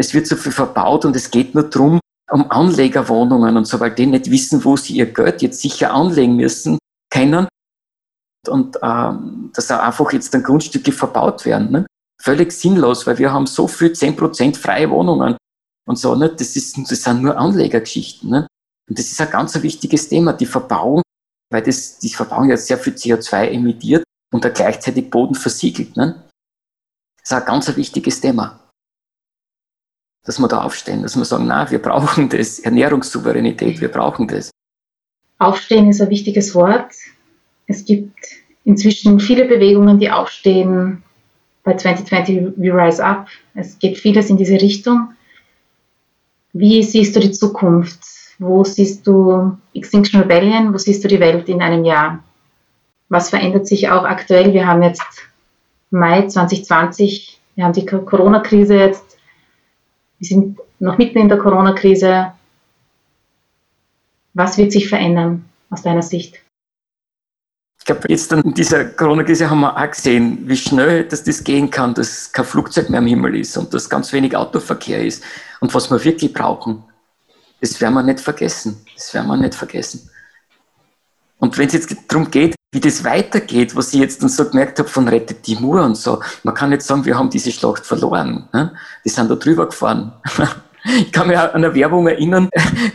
es 0.00 0.14
wird 0.14 0.26
so 0.26 0.34
viel 0.36 0.52
verbaut 0.52 1.04
und 1.04 1.14
es 1.14 1.30
geht 1.30 1.54
nur 1.54 1.64
darum, 1.64 2.00
um 2.30 2.50
Anlegerwohnungen 2.50 3.56
und 3.56 3.66
so, 3.66 3.78
weil 3.80 3.94
die 3.94 4.06
nicht 4.06 4.30
wissen, 4.30 4.64
wo 4.64 4.76
sie 4.76 4.96
ihr 4.96 5.12
Geld 5.12 5.42
jetzt 5.42 5.60
sicher 5.60 5.92
anlegen 5.92 6.36
müssen, 6.36 6.78
können, 7.12 7.48
und 8.48 8.78
ähm, 8.82 9.50
dass 9.54 9.70
auch 9.70 9.80
einfach 9.80 10.12
jetzt 10.12 10.32
dann 10.32 10.42
Grundstücke 10.42 10.92
verbaut 10.92 11.44
werden. 11.44 11.70
Ne? 11.70 11.86
Völlig 12.22 12.52
sinnlos, 12.52 13.06
weil 13.06 13.18
wir 13.18 13.32
haben 13.32 13.46
so 13.46 13.68
viel 13.68 13.92
10% 13.92 14.56
freie 14.56 14.88
Wohnungen 14.90 15.36
und 15.86 15.96
so. 15.98 16.14
Ne? 16.14 16.30
Das, 16.30 16.56
ist, 16.56 16.78
das 16.90 17.02
sind 17.02 17.22
nur 17.22 17.36
Anlegergeschichten. 17.36 18.30
Ne? 18.30 18.46
Und 18.88 18.98
das 18.98 19.06
ist 19.06 19.20
ein 19.20 19.30
ganz 19.30 19.60
wichtiges 19.62 20.08
Thema, 20.08 20.32
die 20.32 20.46
Verbauung, 20.46 21.02
weil 21.52 21.62
das, 21.62 21.98
die 21.98 22.08
Verbauung 22.08 22.48
ja 22.48 22.56
sehr 22.56 22.78
viel 22.78 22.94
CO2 22.94 23.50
emittiert 23.50 24.04
und 24.32 24.44
da 24.44 24.48
gleichzeitig 24.48 25.10
Boden 25.10 25.34
versiegelt. 25.34 25.96
Ne? 25.96 26.24
Das 27.18 27.32
ist 27.32 27.32
ein 27.32 27.44
ganz 27.44 27.76
wichtiges 27.76 28.20
Thema. 28.20 28.69
Dass 30.24 30.38
wir 30.38 30.48
da 30.48 30.62
aufstehen, 30.62 31.02
dass 31.02 31.16
wir 31.16 31.24
sagen, 31.24 31.46
na, 31.46 31.70
wir 31.70 31.80
brauchen 31.80 32.28
das, 32.28 32.58
Ernährungssouveränität, 32.58 33.80
wir 33.80 33.88
brauchen 33.88 34.28
das. 34.28 34.50
Aufstehen 35.38 35.88
ist 35.88 36.02
ein 36.02 36.10
wichtiges 36.10 36.54
Wort. 36.54 36.92
Es 37.66 37.84
gibt 37.84 38.14
inzwischen 38.64 39.18
viele 39.18 39.46
Bewegungen, 39.46 39.98
die 39.98 40.10
aufstehen 40.10 41.02
bei 41.64 41.76
2020 41.76 42.52
We 42.56 42.72
Rise 42.72 43.04
Up. 43.04 43.28
Es 43.54 43.78
geht 43.78 43.98
vieles 43.98 44.28
in 44.28 44.36
diese 44.36 44.60
Richtung. 44.60 45.14
Wie 46.52 46.82
siehst 46.82 47.16
du 47.16 47.20
die 47.20 47.32
Zukunft? 47.32 48.00
Wo 48.38 48.64
siehst 48.64 49.06
du 49.06 49.56
Extinction 49.74 50.20
Rebellion? 50.20 50.72
Wo 50.72 50.78
siehst 50.78 51.04
du 51.04 51.08
die 51.08 51.20
Welt 51.20 51.48
in 51.48 51.62
einem 51.62 51.84
Jahr? 51.84 52.22
Was 53.08 53.30
verändert 53.30 53.66
sich 53.66 53.88
auch 53.88 54.04
aktuell? 54.04 54.52
Wir 54.52 54.66
haben 54.66 54.82
jetzt 54.82 55.02
Mai 55.90 56.26
2020, 56.26 57.40
wir 57.56 57.64
haben 57.64 57.72
die 57.72 57.84
Corona-Krise 57.84 58.76
jetzt. 58.76 59.09
Wir 60.20 60.28
sind 60.28 60.58
noch 60.78 60.98
mitten 60.98 61.18
in 61.18 61.28
der 61.28 61.38
Corona-Krise. 61.38 62.32
Was 64.34 64.58
wird 64.58 64.70
sich 64.70 64.88
verändern 64.88 65.46
aus 65.70 65.82
deiner 65.82 66.02
Sicht? 66.02 66.38
Ich 67.78 67.86
glaube, 67.86 68.02
jetzt 68.08 68.30
in 68.30 68.52
dieser 68.52 68.84
Corona-Krise 68.84 69.48
haben 69.48 69.60
wir 69.60 69.74
auch 69.74 69.90
gesehen, 69.90 70.46
wie 70.46 70.56
schnell 70.56 71.04
dass 71.04 71.24
das 71.24 71.42
gehen 71.42 71.70
kann, 71.70 71.94
dass 71.94 72.30
kein 72.30 72.44
Flugzeug 72.44 72.90
mehr 72.90 72.98
am 72.98 73.06
Himmel 73.06 73.36
ist 73.36 73.56
und 73.56 73.72
dass 73.72 73.88
ganz 73.88 74.12
wenig 74.12 74.36
Autoverkehr 74.36 75.02
ist. 75.02 75.24
Und 75.60 75.74
was 75.74 75.90
wir 75.90 76.04
wirklich 76.04 76.34
brauchen, 76.34 76.84
das 77.62 77.80
werden 77.80 77.94
wir 77.94 78.02
nicht 78.02 78.20
vergessen. 78.20 78.84
Das 78.94 79.14
werden 79.14 79.26
wir 79.26 79.38
nicht 79.38 79.54
vergessen. 79.54 80.10
Und 81.38 81.56
wenn 81.56 81.68
es 81.68 81.72
jetzt 81.72 81.96
darum 82.08 82.30
geht, 82.30 82.54
wie 82.72 82.80
das 82.80 83.02
weitergeht, 83.04 83.74
was 83.74 83.92
ich 83.92 84.00
jetzt 84.00 84.22
dann 84.22 84.28
so 84.28 84.48
gemerkt 84.48 84.78
habe 84.78 84.88
von 84.88 85.08
Rettet 85.08 85.46
die 85.46 85.56
Mur 85.56 85.82
und 85.82 85.96
so, 85.96 86.20
man 86.44 86.54
kann 86.54 86.70
nicht 86.70 86.82
sagen, 86.82 87.04
wir 87.04 87.18
haben 87.18 87.30
diese 87.30 87.50
Schlacht 87.50 87.84
verloren. 87.84 88.48
Ne? 88.52 88.72
Die 89.04 89.08
sind 89.08 89.30
da 89.30 89.34
drüber 89.34 89.66
gefahren. 89.66 90.12
Ich 90.82 91.12
kann 91.12 91.28
mich 91.28 91.36
an 91.36 91.50
eine 91.50 91.74
Werbung 91.74 92.08
erinnern, 92.08 92.48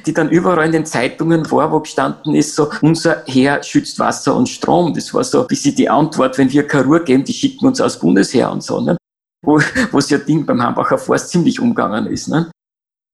die 0.08 0.12
dann 0.12 0.32
überall 0.32 0.66
in 0.66 0.72
den 0.72 0.86
Zeitungen 0.88 1.50
war, 1.52 1.72
wo 1.72 1.80
gestanden 1.80 2.34
ist, 2.34 2.56
so, 2.56 2.72
unser 2.82 3.24
Heer 3.28 3.62
schützt 3.62 4.00
Wasser 4.00 4.36
und 4.36 4.50
Strom. 4.50 4.94
Das 4.96 5.14
war 5.14 5.24
so 5.24 5.42
ein 5.42 5.48
bisschen 5.48 5.76
die 5.76 5.88
Antwort, 5.88 6.36
wenn 6.40 6.52
wir 6.52 6.66
keine 6.66 6.86
Ruhe 6.86 7.04
geben, 7.04 7.24
die 7.24 7.34
schicken 7.34 7.68
uns 7.68 7.80
aus 7.80 8.00
Bundesheer 8.00 8.52
und 8.52 8.64
so, 8.64 8.82
ne? 8.82 8.98
Wo, 9.46 9.60
wo 9.92 10.00
es 10.00 10.10
ja 10.10 10.18
Ding 10.18 10.48
beim 10.48 10.64
Hambacher 10.64 10.98
Forst 10.98 11.30
ziemlich 11.30 11.60
umgegangen 11.60 12.08
ist, 12.08 12.28
ne? 12.28 12.50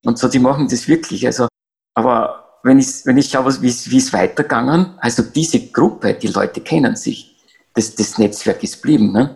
Und 0.06 0.17
so, 0.17 0.30
die 0.30 0.39
machen 0.39 0.69
das 0.69 0.88
wirklich, 0.88 1.26
also, 1.26 1.50
aber 1.93 2.40
wenn 2.63 2.80
ich, 2.80 3.06
wenn 3.06 3.17
ich 3.17 3.30
schaue, 3.30 3.62
wie 3.62 3.67
es 3.67 4.13
weitergegangen, 4.13 4.93
also 5.00 5.24
diese 5.24 5.67
Gruppe, 5.67 6.13
die 6.13 6.28
Leute 6.28 6.62
kennen 6.62 6.95
sich. 6.95 7.36
Das, 7.74 7.95
das 7.95 8.17
Netzwerk 8.17 8.63
ist 8.63 8.82
blieben, 8.82 9.12
ne? 9.12 9.34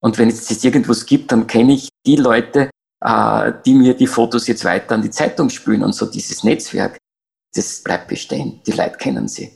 Und 0.00 0.18
wenn 0.18 0.28
es 0.28 0.48
jetzt 0.50 0.64
irgendwas 0.64 1.06
gibt, 1.06 1.32
dann 1.32 1.46
kenne 1.46 1.74
ich 1.74 1.88
die 2.04 2.16
Leute, 2.16 2.70
äh, 3.00 3.52
die 3.64 3.74
mir 3.74 3.94
die 3.94 4.06
Fotos 4.06 4.46
jetzt 4.46 4.64
weiter 4.64 4.94
an 4.94 5.02
die 5.02 5.10
Zeitung 5.10 5.48
spülen 5.50 5.82
und 5.82 5.94
so 5.94 6.06
dieses 6.06 6.44
Netzwerk, 6.44 6.98
das 7.54 7.82
bleibt 7.82 8.08
bestehen. 8.08 8.60
Die 8.66 8.72
Leute 8.72 8.96
kennen 8.98 9.28
sie. 9.28 9.52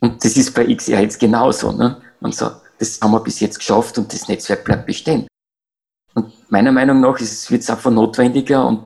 Und 0.00 0.24
das 0.24 0.36
ist 0.36 0.54
bei 0.54 0.72
XR 0.74 1.00
jetzt 1.00 1.20
genauso. 1.20 1.72
Ne? 1.72 2.00
Und 2.20 2.34
so, 2.34 2.50
das 2.78 3.00
haben 3.00 3.12
wir 3.12 3.20
bis 3.20 3.40
jetzt 3.40 3.58
geschafft 3.58 3.98
und 3.98 4.12
das 4.12 4.28
Netzwerk 4.28 4.64
bleibt 4.64 4.86
bestehen. 4.86 5.26
Und 6.14 6.32
meiner 6.50 6.72
Meinung 6.72 7.00
nach 7.00 7.18
ist 7.20 7.50
es 7.50 7.70
einfach 7.70 7.90
notwendiger 7.90 8.66
und 8.66 8.84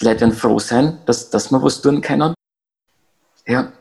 die 0.00 0.04
Leute 0.04 0.20
werden 0.20 0.32
froh 0.34 0.58
sein, 0.58 0.98
dass, 1.06 1.30
dass 1.30 1.50
wir 1.50 1.62
was 1.62 1.82
tun 1.82 2.00
können. 2.00 2.34
Ja. 3.46 3.72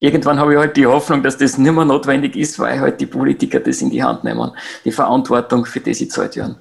Irgendwann 0.00 0.38
habe 0.38 0.52
ich 0.52 0.58
halt 0.58 0.76
die 0.76 0.86
Hoffnung, 0.86 1.22
dass 1.22 1.38
das 1.38 1.56
nicht 1.56 1.72
mehr 1.72 1.84
notwendig 1.84 2.36
ist, 2.36 2.58
weil 2.58 2.78
halt 2.78 3.00
die 3.00 3.06
Politiker 3.06 3.60
das 3.60 3.80
in 3.80 3.90
die 3.90 4.02
Hand 4.02 4.24
nehmen, 4.24 4.50
die 4.84 4.92
Verantwortung, 4.92 5.64
für 5.64 5.80
die 5.80 5.94
sie 5.94 6.08
zahlt 6.08 6.36
werden 6.36 6.56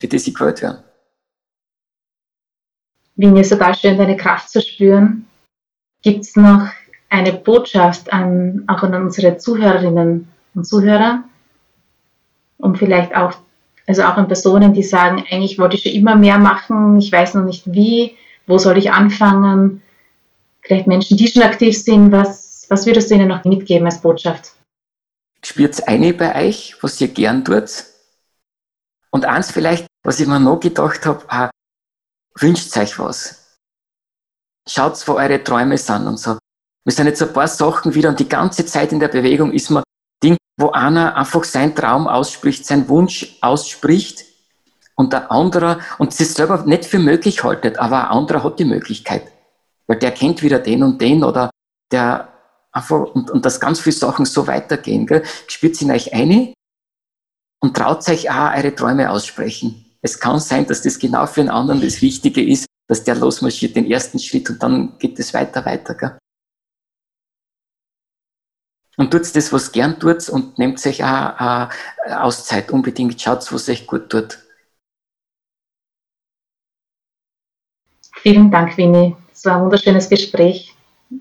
für 0.00 0.08
die 0.08 0.18
sie 0.18 0.32
gewählt 0.32 0.62
werden. 0.62 0.82
Wien 3.16 3.36
ist 3.36 3.50
total 3.50 3.74
schön, 3.74 3.98
deine 3.98 4.16
Kraft 4.16 4.50
zu 4.50 4.60
spüren. 4.60 5.26
Gibt 6.02 6.24
es 6.24 6.36
noch 6.36 6.68
eine 7.08 7.32
Botschaft 7.32 8.12
an, 8.12 8.64
auch 8.68 8.82
an 8.82 8.94
unsere 8.94 9.38
Zuhörerinnen 9.38 10.28
und 10.54 10.64
Zuhörer, 10.64 11.24
um 12.58 12.76
vielleicht 12.76 13.14
auch, 13.16 13.34
also 13.88 14.02
auch 14.02 14.16
an 14.18 14.28
Personen, 14.28 14.74
die 14.74 14.82
sagen, 14.82 15.24
eigentlich 15.30 15.58
wollte 15.58 15.76
ich 15.76 15.82
schon 15.82 15.92
immer 15.92 16.14
mehr 16.14 16.38
machen, 16.38 16.98
ich 16.98 17.10
weiß 17.10 17.34
noch 17.34 17.44
nicht 17.44 17.72
wie, 17.72 18.16
wo 18.46 18.58
soll 18.58 18.76
ich 18.76 18.92
anfangen? 18.92 19.82
Vielleicht 20.60 20.86
Menschen, 20.86 21.16
die 21.16 21.26
schon 21.26 21.42
aktiv 21.42 21.76
sind, 21.76 22.12
was, 22.12 22.66
was 22.68 22.84
würdest 22.84 23.10
du 23.10 23.14
ihnen 23.14 23.28
noch 23.28 23.44
mitgeben 23.44 23.86
als 23.86 24.02
Botschaft? 24.02 24.52
Spürt 25.42 25.88
eine 25.88 26.12
bei 26.12 26.48
euch, 26.48 26.76
was 26.82 27.00
ihr 27.00 27.08
gern 27.08 27.44
tut? 27.44 27.84
Und 29.10 29.24
eins 29.24 29.50
vielleicht, 29.50 29.86
was 30.04 30.20
ich 30.20 30.28
mir 30.28 30.38
noch 30.38 30.60
gedacht 30.60 31.06
habe, 31.06 31.24
ah, 31.28 31.50
wünscht 32.34 32.76
euch 32.76 32.98
was. 32.98 33.56
Schaut, 34.68 35.08
wo 35.08 35.14
eure 35.14 35.42
Träume 35.42 35.78
sind 35.78 36.06
und 36.06 36.18
so. 36.18 36.36
Wir 36.84 36.92
sind 36.92 37.06
jetzt 37.06 37.22
ein 37.22 37.32
paar 37.32 37.48
Sachen 37.48 37.94
wieder 37.94 38.10
und 38.10 38.20
die 38.20 38.28
ganze 38.28 38.66
Zeit 38.66 38.92
in 38.92 39.00
der 39.00 39.08
Bewegung 39.08 39.50
ist 39.52 39.70
man 39.70 39.82
Ding, 40.22 40.36
wo 40.58 40.70
einer 40.70 41.16
einfach 41.16 41.44
seinen 41.44 41.74
Traum 41.74 42.08
ausspricht, 42.08 42.66
seinen 42.66 42.88
Wunsch 42.88 43.38
ausspricht 43.40 44.24
und 44.94 45.12
der 45.12 45.30
andere 45.30 45.80
und 45.98 46.18
es 46.18 46.34
selber 46.34 46.64
nicht 46.64 46.84
für 46.84 46.98
möglich 46.98 47.44
haltet, 47.44 47.78
aber 47.78 48.10
ein 48.10 48.18
anderer 48.18 48.44
hat 48.44 48.58
die 48.58 48.64
Möglichkeit. 48.64 49.30
Weil 49.86 49.98
der 49.98 50.10
kennt 50.10 50.42
wieder 50.42 50.58
den 50.58 50.82
und 50.82 51.00
den 51.00 51.24
oder 51.24 51.50
der 51.90 52.28
einfach 52.72 53.14
und, 53.14 53.30
und 53.30 53.44
dass 53.44 53.60
ganz 53.60 53.80
viele 53.80 53.94
Sachen 53.94 54.26
so 54.26 54.46
weitergehen. 54.46 55.06
Gell? 55.06 55.22
Spürt 55.46 55.76
sie 55.76 55.84
in 55.84 55.92
euch 55.92 56.12
eine 56.12 56.52
und 57.60 57.76
traut 57.76 58.08
euch 58.08 58.30
auch 58.30 58.54
eure 58.56 58.74
Träume 58.74 59.10
aussprechen. 59.10 59.84
Es 60.02 60.18
kann 60.18 60.38
sein, 60.40 60.66
dass 60.66 60.82
das 60.82 60.98
genau 60.98 61.26
für 61.26 61.40
einen 61.40 61.50
anderen 61.50 61.80
das 61.80 62.02
Richtige 62.02 62.44
ist, 62.44 62.66
dass 62.86 63.04
der 63.04 63.16
losmarschiert 63.16 63.76
den 63.76 63.90
ersten 63.90 64.18
Schritt 64.18 64.48
und 64.50 64.62
dann 64.62 64.98
geht 64.98 65.18
es 65.18 65.34
weiter, 65.34 65.64
weiter. 65.64 65.94
Gell? 65.94 66.18
Und 68.98 69.12
tut 69.12 69.36
das, 69.36 69.52
was 69.52 69.70
gern 69.70 69.98
tut 70.00 70.28
und 70.28 70.58
nehmt 70.58 70.84
euch 70.84 71.04
auch 71.04 71.68
äh, 72.08 72.12
Auszeit 72.14 72.72
unbedingt. 72.72 73.20
Schaut, 73.20 73.50
was 73.52 73.68
euch 73.68 73.86
gut 73.86 74.10
tut. 74.10 74.40
Vielen 78.16 78.50
Dank, 78.50 78.76
Winnie. 78.76 79.14
Es 79.32 79.44
war 79.44 79.56
ein 79.56 79.62
wunderschönes 79.62 80.08
Gespräch. 80.08 80.74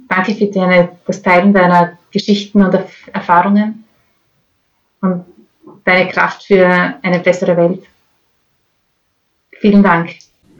Danke 0.10 0.34
für 0.34 0.48
deine, 0.48 0.98
das 1.06 1.22
Teilen 1.22 1.54
deiner 1.54 2.00
Geschichten 2.12 2.63
und 2.63 2.76
Erfahrungen. 3.13 3.86
Und 5.02 5.26
deine 5.86 6.10
Kraft 6.10 6.46
für 6.46 6.96
eine 7.04 7.20
bessere 7.20 7.56
Welt. 7.56 7.84
Vielen 9.60 9.84
Dank. 9.84 10.16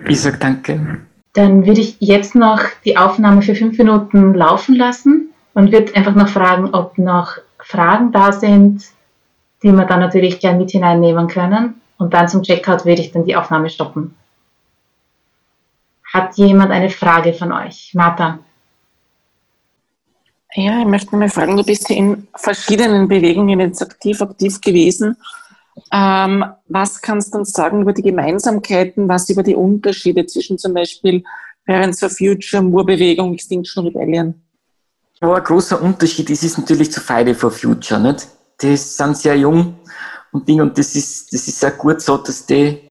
Ich 0.08 0.22
sage 0.22 0.38
danke. 0.38 1.02
Dann 1.34 1.66
würde 1.66 1.82
ich 1.82 1.98
jetzt 2.00 2.36
noch 2.36 2.62
die 2.86 2.96
Aufnahme 2.96 3.42
für 3.42 3.56
fünf 3.56 3.76
Minuten 3.80 4.36
laufen 4.36 4.76
lassen 4.76 5.34
und 5.58 5.72
würde 5.72 5.96
einfach 5.96 6.14
noch 6.14 6.30
fragen, 6.30 6.76
ob 6.76 7.00
noch 7.00 7.40
Fragen 7.58 8.12
da 8.12 8.32
sind, 8.32 8.86
die 9.64 9.72
wir 9.72 9.86
dann 9.86 10.02
natürlich 10.02 10.40
gern 10.40 10.60
mit 10.60 10.70
hineinnehmen 10.70 11.28
können. 11.28 11.82
und 11.98 12.14
dann 12.14 12.28
zum 12.28 12.44
Checkout 12.44 12.86
würde 12.86 13.02
ich 13.02 13.12
dann 13.12 13.26
die 13.26 13.36
Aufnahme 13.36 13.72
stoppen. 13.72 14.16
Hat 16.14 16.36
jemand 16.38 16.70
eine 16.70 16.92
Frage 16.92 17.34
von 17.34 17.52
euch? 17.52 17.92
Martha. 17.96 18.38
Ja, 20.54 20.80
ich 20.80 20.86
möchte 20.86 21.16
mal 21.16 21.28
fragen, 21.28 21.58
du 21.58 21.64
bist 21.64 21.90
in 21.90 22.28
verschiedenen 22.36 23.08
Bewegungen 23.08 23.60
jetzt 23.60 23.82
aktiv, 23.82 24.22
aktiv 24.22 24.62
gewesen. 24.62 25.18
Ähm, 25.92 26.46
was 26.68 27.02
kannst 27.02 27.34
du 27.34 27.40
uns 27.40 27.52
sagen 27.52 27.82
über 27.82 27.94
die 27.94 28.04
Gemeinsamkeiten, 28.04 29.10
was 29.10 29.28
über 29.32 29.42
die 29.42 29.56
Unterschiede 29.56 30.28
zwischen 30.28 30.60
zum 30.60 30.76
Beispiel 30.76 31.24
Parents 31.66 32.00
for 32.00 32.12
Future, 32.12 32.62
Moore-Bewegung, 32.62 33.34
Extinction 33.34 33.88
Rebellion? 33.88 34.36
Wo 35.22 35.34
ein 35.34 35.44
großer 35.44 35.82
Unterschied 35.82 36.30
ist, 36.30 36.44
ist 36.44 36.58
natürlich 36.58 36.92
zu 36.92 37.02
Friday 37.02 37.34
for 37.34 37.52
Future. 37.52 38.00
Nicht? 38.00 38.28
Die 38.62 38.78
sind 38.78 39.18
sehr 39.18 39.38
jung 39.38 39.80
und 40.32 40.48
Ding, 40.48 40.62
und 40.62 40.78
das 40.78 40.96
ist, 40.96 41.34
das 41.34 41.48
ist 41.48 41.60
sehr 41.60 41.72
gut 41.72 42.02
so, 42.02 42.18
dass 42.18 42.46
die 42.46 42.88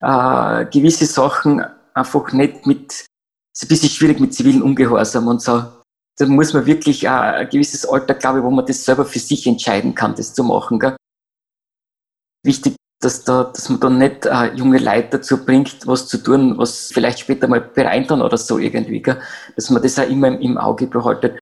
äh, 0.00 0.64
gewisse 0.66 1.06
Sachen 1.06 1.64
einfach 1.94 2.32
nicht 2.32 2.66
mit, 2.66 2.92
ist 2.92 3.62
ein 3.62 3.68
bisschen 3.68 3.90
schwierig 3.90 4.20
mit 4.20 4.34
zivilen 4.34 4.62
Ungehorsam 4.62 5.28
und 5.28 5.42
so 5.42 5.62
da 6.18 6.26
muss 6.26 6.52
man 6.52 6.66
wirklich 6.66 7.08
ein 7.08 7.48
gewisses 7.48 7.86
Alter, 7.86 8.14
glaube 8.14 8.38
ich, 8.38 8.44
wo 8.44 8.50
man 8.50 8.66
das 8.66 8.84
selber 8.84 9.04
für 9.04 9.20
sich 9.20 9.46
entscheiden 9.46 9.94
kann, 9.94 10.14
das 10.16 10.34
zu 10.34 10.42
machen. 10.42 10.80
Gell? 10.80 10.96
Wichtig, 12.44 12.74
dass, 13.00 13.22
da, 13.24 13.44
dass 13.44 13.68
man 13.68 13.80
dann 13.80 13.98
nicht 13.98 14.26
äh, 14.26 14.52
junge 14.54 14.78
Leute 14.78 15.18
dazu 15.18 15.44
bringt, 15.44 15.86
was 15.86 16.08
zu 16.08 16.18
tun, 16.18 16.58
was 16.58 16.90
vielleicht 16.92 17.20
später 17.20 17.46
mal 17.46 17.60
bereintern 17.60 18.20
oder 18.20 18.36
so 18.36 18.58
irgendwie. 18.58 19.00
Gell? 19.00 19.20
Dass 19.54 19.70
man 19.70 19.80
das 19.80 19.98
auch 19.98 20.08
immer 20.08 20.28
im, 20.28 20.40
im 20.40 20.58
Auge 20.58 20.88
behaltet. 20.88 21.38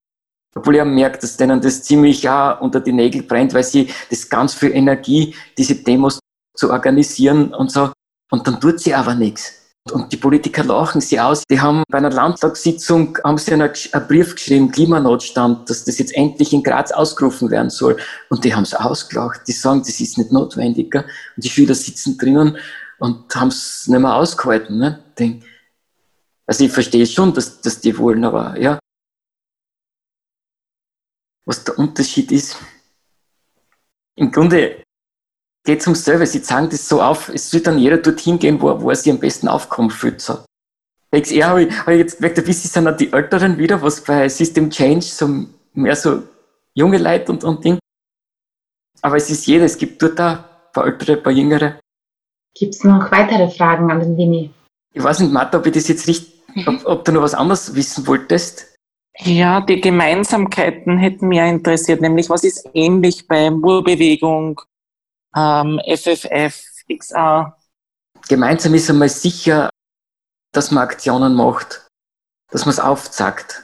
Obwohl 0.54 0.80
auch 0.80 0.86
merke, 0.86 1.18
dass 1.18 1.36
denen 1.36 1.60
das 1.60 1.82
ziemlich 1.82 2.22
ja 2.22 2.52
unter 2.52 2.80
die 2.80 2.92
Nägel 2.92 3.22
brennt, 3.22 3.52
weil 3.52 3.64
sie 3.64 3.90
das 4.10 4.28
ganz 4.28 4.54
viel 4.54 4.70
Energie, 4.72 5.34
diese 5.58 5.74
Demos 5.74 6.18
zu 6.54 6.70
organisieren 6.70 7.52
und 7.52 7.70
so. 7.70 7.92
Und 8.30 8.46
dann 8.46 8.60
tut 8.60 8.80
sie 8.80 8.94
aber 8.94 9.14
nichts. 9.14 9.66
Und 9.92 10.12
die 10.12 10.16
Politiker 10.16 10.64
lachen 10.64 11.00
sie 11.00 11.20
aus. 11.20 11.44
Die 11.48 11.60
haben 11.60 11.84
bei 11.88 11.98
einer 11.98 12.10
Landtagssitzung 12.10 13.18
haben 13.22 13.38
sie 13.38 13.52
einen, 13.52 13.70
einen 13.92 14.08
Brief 14.08 14.34
geschrieben, 14.34 14.72
Klimanotstand, 14.72 15.70
dass 15.70 15.84
das 15.84 15.98
jetzt 15.98 16.16
endlich 16.16 16.52
in 16.52 16.62
Graz 16.62 16.90
ausgerufen 16.90 17.50
werden 17.50 17.70
soll. 17.70 17.96
Und 18.28 18.44
die 18.44 18.54
haben 18.54 18.64
es 18.64 18.74
ausgelacht. 18.74 19.42
Die 19.46 19.52
sagen, 19.52 19.80
das 19.80 20.00
ist 20.00 20.18
nicht 20.18 20.32
notwendig. 20.32 20.92
Und 20.94 21.04
die 21.36 21.48
Schüler 21.48 21.74
sitzen 21.74 22.18
drinnen 22.18 22.56
und 22.98 23.34
haben 23.36 23.48
es 23.48 23.86
nicht 23.86 24.00
mehr 24.00 24.14
ausgehalten. 24.14 24.78
Ne? 24.78 25.04
Also 26.46 26.64
ich 26.64 26.72
verstehe 26.72 27.06
schon, 27.06 27.32
dass, 27.32 27.60
dass 27.60 27.80
die 27.80 27.96
wollen, 27.96 28.24
aber 28.24 28.58
ja. 28.58 28.78
Was 31.46 31.64
der 31.64 31.78
Unterschied 31.78 32.30
ist. 32.32 32.58
Im 34.16 34.30
Grunde 34.32 34.82
geht 35.64 35.80
es 35.80 35.86
ums 35.86 36.04
selber. 36.04 36.26
Sie 36.26 36.42
zeigen 36.42 36.70
das 36.70 36.88
so 36.88 37.00
auf, 37.00 37.28
es 37.28 37.50
soll 37.50 37.60
dann 37.60 37.78
jeder 37.78 37.98
dorthin 37.98 38.38
gehen, 38.38 38.60
wo, 38.60 38.80
wo 38.80 38.90
er 38.90 38.96
sich 38.96 39.12
am 39.12 39.18
besten 39.18 39.48
aufkommen 39.48 39.90
fühlt. 39.90 40.20
So. 40.20 40.44
XR 41.14 41.48
habe 41.48 41.64
ich, 41.64 41.78
hab 41.78 41.88
ich 41.88 41.98
jetzt 41.98 42.16
gemerkt, 42.16 42.38
ein 42.38 42.44
bisschen 42.44 42.70
sind 42.70 42.88
auch 42.88 42.96
die 42.96 43.12
Älteren 43.12 43.58
wieder, 43.58 43.80
was 43.80 44.02
bei 44.02 44.28
System 44.28 44.70
Change 44.70 45.02
so 45.02 45.46
mehr 45.72 45.96
so 45.96 46.22
junge 46.74 46.98
Leute 46.98 47.32
und, 47.32 47.44
und 47.44 47.64
Ding. 47.64 47.78
Aber 49.02 49.16
es 49.16 49.30
ist 49.30 49.46
jeder, 49.46 49.64
es 49.64 49.78
gibt 49.78 50.02
dort 50.02 50.20
auch 50.20 50.38
ein 50.38 50.44
paar 50.72 50.86
Ältere, 50.86 51.16
ein 51.16 51.22
paar 51.22 51.32
Jüngere. 51.32 51.78
Gibt 52.54 52.74
es 52.74 52.84
noch 52.84 53.10
weitere 53.10 53.50
Fragen 53.50 53.90
an 53.90 54.00
den 54.00 54.16
Winnie? 54.16 54.50
Ich 54.92 55.02
weiß 55.02 55.20
nicht, 55.20 55.32
Martha, 55.32 55.58
ob 55.58 55.66
ich 55.66 55.72
das 55.72 55.88
jetzt 55.88 56.08
richtig, 56.08 56.42
mhm. 56.54 56.68
ob, 56.68 56.86
ob 56.86 57.04
du 57.04 57.12
noch 57.12 57.22
was 57.22 57.34
anderes 57.34 57.74
wissen 57.74 58.06
wolltest. 58.06 58.75
Ja, 59.20 59.60
die 59.60 59.80
Gemeinsamkeiten 59.80 60.98
hätten 60.98 61.28
mich 61.28 61.38
interessiert, 61.38 62.00
nämlich 62.00 62.28
was 62.28 62.44
ist 62.44 62.68
ähnlich 62.74 63.26
bei 63.26 63.50
Murbewegung, 63.50 64.60
ähm, 65.34 65.80
FFF, 65.86 66.62
XA. 66.92 67.56
Gemeinsam 68.28 68.74
ist 68.74 68.90
einmal 68.90 69.08
sicher, 69.08 69.70
dass 70.52 70.70
man 70.70 70.84
Aktionen 70.84 71.34
macht, 71.34 71.88
dass 72.50 72.66
man 72.66 72.72
es 72.72 72.80
aufzeigt. 72.80 73.62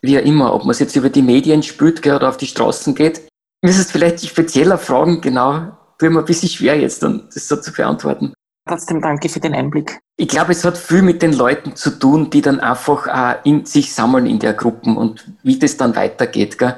Wie 0.00 0.18
auch 0.18 0.24
immer, 0.24 0.54
ob 0.54 0.62
man 0.62 0.70
es 0.70 0.78
jetzt 0.78 0.96
über 0.96 1.10
die 1.10 1.22
Medien 1.22 1.62
spürt 1.62 2.04
oder 2.04 2.28
auf 2.28 2.36
die 2.36 2.46
Straßen 2.46 2.94
geht. 2.94 3.28
Mir 3.62 3.70
ist 3.70 3.78
es 3.78 3.92
vielleicht 3.92 4.26
spezieller 4.26 4.78
Fragen, 4.78 5.20
genau, 5.20 5.76
tue 5.98 6.10
mir 6.10 6.20
ein 6.20 6.24
bisschen 6.24 6.48
schwer 6.48 6.78
jetzt, 6.78 7.02
das 7.02 7.48
so 7.48 7.56
zu 7.56 7.72
beantworten. 7.72 8.34
Trotzdem 8.66 9.00
danke 9.00 9.28
für 9.28 9.40
den 9.40 9.54
Einblick. 9.54 9.98
Ich 10.16 10.28
glaube, 10.28 10.52
es 10.52 10.64
hat 10.64 10.78
viel 10.78 11.02
mit 11.02 11.20
den 11.20 11.32
Leuten 11.32 11.74
zu 11.74 11.90
tun, 11.90 12.30
die 12.30 12.42
dann 12.42 12.60
einfach 12.60 13.06
äh, 13.06 13.48
in 13.48 13.64
sich 13.64 13.92
sammeln 13.92 14.26
in 14.26 14.38
der 14.38 14.54
Gruppen 14.54 14.96
und 14.96 15.32
wie 15.42 15.58
das 15.58 15.76
dann 15.76 15.96
weitergeht. 15.96 16.58
Gell? 16.58 16.76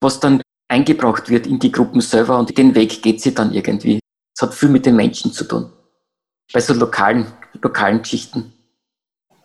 Was 0.00 0.20
dann 0.20 0.40
eingebracht 0.68 1.28
wird 1.28 1.46
in 1.46 1.58
die 1.58 1.70
Gruppen 1.70 2.00
selber 2.00 2.38
und 2.38 2.56
den 2.56 2.74
Weg 2.74 3.02
geht 3.02 3.20
sie 3.20 3.34
dann 3.34 3.52
irgendwie. 3.52 4.00
Es 4.34 4.42
hat 4.42 4.54
viel 4.54 4.70
mit 4.70 4.86
den 4.86 4.96
Menschen 4.96 5.32
zu 5.32 5.44
tun. 5.44 5.70
Bei 6.52 6.60
so 6.60 6.72
lokalen, 6.72 7.26
lokalen 7.60 8.02
Geschichten. 8.02 8.52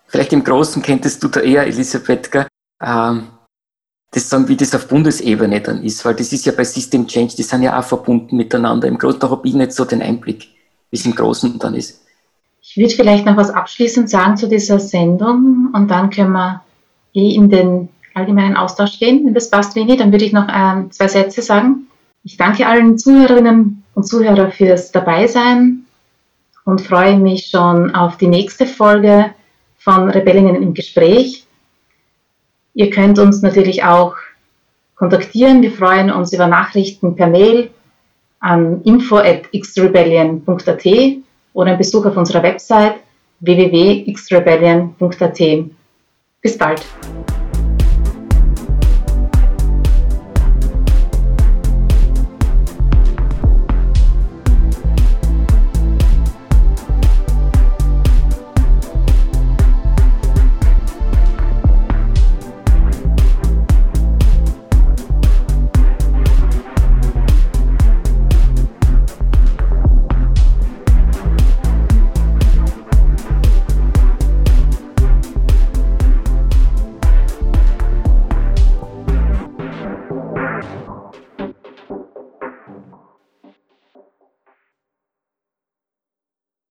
Vielleicht 0.07 0.33
im 0.33 0.43
Großen 0.43 0.81
kenntest 0.81 1.23
du 1.23 1.27
da 1.27 1.41
eher, 1.41 1.65
Elisabeth, 1.65 2.31
gell? 2.31 2.47
Ähm, 2.81 3.27
das 4.11 4.29
sagen, 4.29 4.47
wie 4.49 4.57
das 4.57 4.75
auf 4.75 4.87
Bundesebene 4.87 5.61
dann 5.61 5.83
ist, 5.83 6.03
weil 6.03 6.15
das 6.15 6.33
ist 6.33 6.45
ja 6.45 6.51
bei 6.51 6.65
System 6.65 7.07
Change, 7.07 7.35
die 7.37 7.43
sind 7.43 7.61
ja 7.61 7.79
auch 7.79 7.83
verbunden 7.83 8.35
miteinander. 8.35 8.87
Im 8.87 8.97
Großen, 8.97 9.21
habe 9.21 9.47
ich 9.47 9.53
nicht 9.53 9.71
so 9.71 9.85
den 9.85 10.01
Einblick, 10.01 10.49
wie 10.91 10.97
es 10.97 11.05
im 11.05 11.15
Großen 11.15 11.57
dann 11.57 11.73
ist. 11.73 12.01
Ich 12.61 12.77
würde 12.77 12.93
vielleicht 12.93 13.25
noch 13.25 13.37
was 13.37 13.49
abschließend 13.49 14.09
sagen 14.09 14.37
zu 14.37 14.47
dieser 14.47 14.79
Sendung 14.79 15.71
und 15.73 15.89
dann 15.89 16.09
können 16.09 16.31
wir 16.33 16.61
eh 17.13 17.33
in 17.33 17.49
den 17.49 17.89
allgemeinen 18.13 18.55
Austausch 18.55 18.99
gehen. 18.99 19.25
Wenn 19.25 19.33
das 19.33 19.49
passt, 19.49 19.75
Vini, 19.75 19.97
dann 19.97 20.11
würde 20.11 20.25
ich 20.25 20.33
noch 20.33 20.47
ähm, 20.53 20.91
zwei 20.91 21.07
Sätze 21.07 21.41
sagen. 21.41 21.87
Ich 22.23 22.37
danke 22.37 22.67
allen 22.67 22.97
Zuhörerinnen 22.97 23.83
und 23.95 24.07
Zuhörern 24.07 24.51
fürs 24.51 24.91
Dabeisein 24.91 25.85
und 26.65 26.81
freue 26.81 27.17
mich 27.17 27.47
schon 27.47 27.95
auf 27.95 28.17
die 28.17 28.27
nächste 28.27 28.67
Folge 28.67 29.31
von 29.77 30.09
Rebellinnen 30.09 30.61
im 30.61 30.73
Gespräch. 30.73 31.47
Ihr 32.73 32.89
könnt 32.89 33.17
uns 33.17 33.41
natürlich 33.41 33.83
auch 33.83 34.15
kontaktieren. 34.95 35.61
Wir 35.63 35.71
freuen 35.71 36.11
uns 36.11 36.31
über 36.31 36.47
Nachrichten 36.47 37.15
per 37.15 37.27
Mail 37.27 37.71
an 38.41 38.81
info@xrebellion.at 38.83 40.85
oder 41.53 41.71
ein 41.71 41.77
Besuch 41.77 42.05
auf 42.05 42.17
unserer 42.17 42.43
Website 42.43 42.95
www.xrebellion.at. 43.39 45.39
Bis 46.41 46.57
bald. 46.57 46.81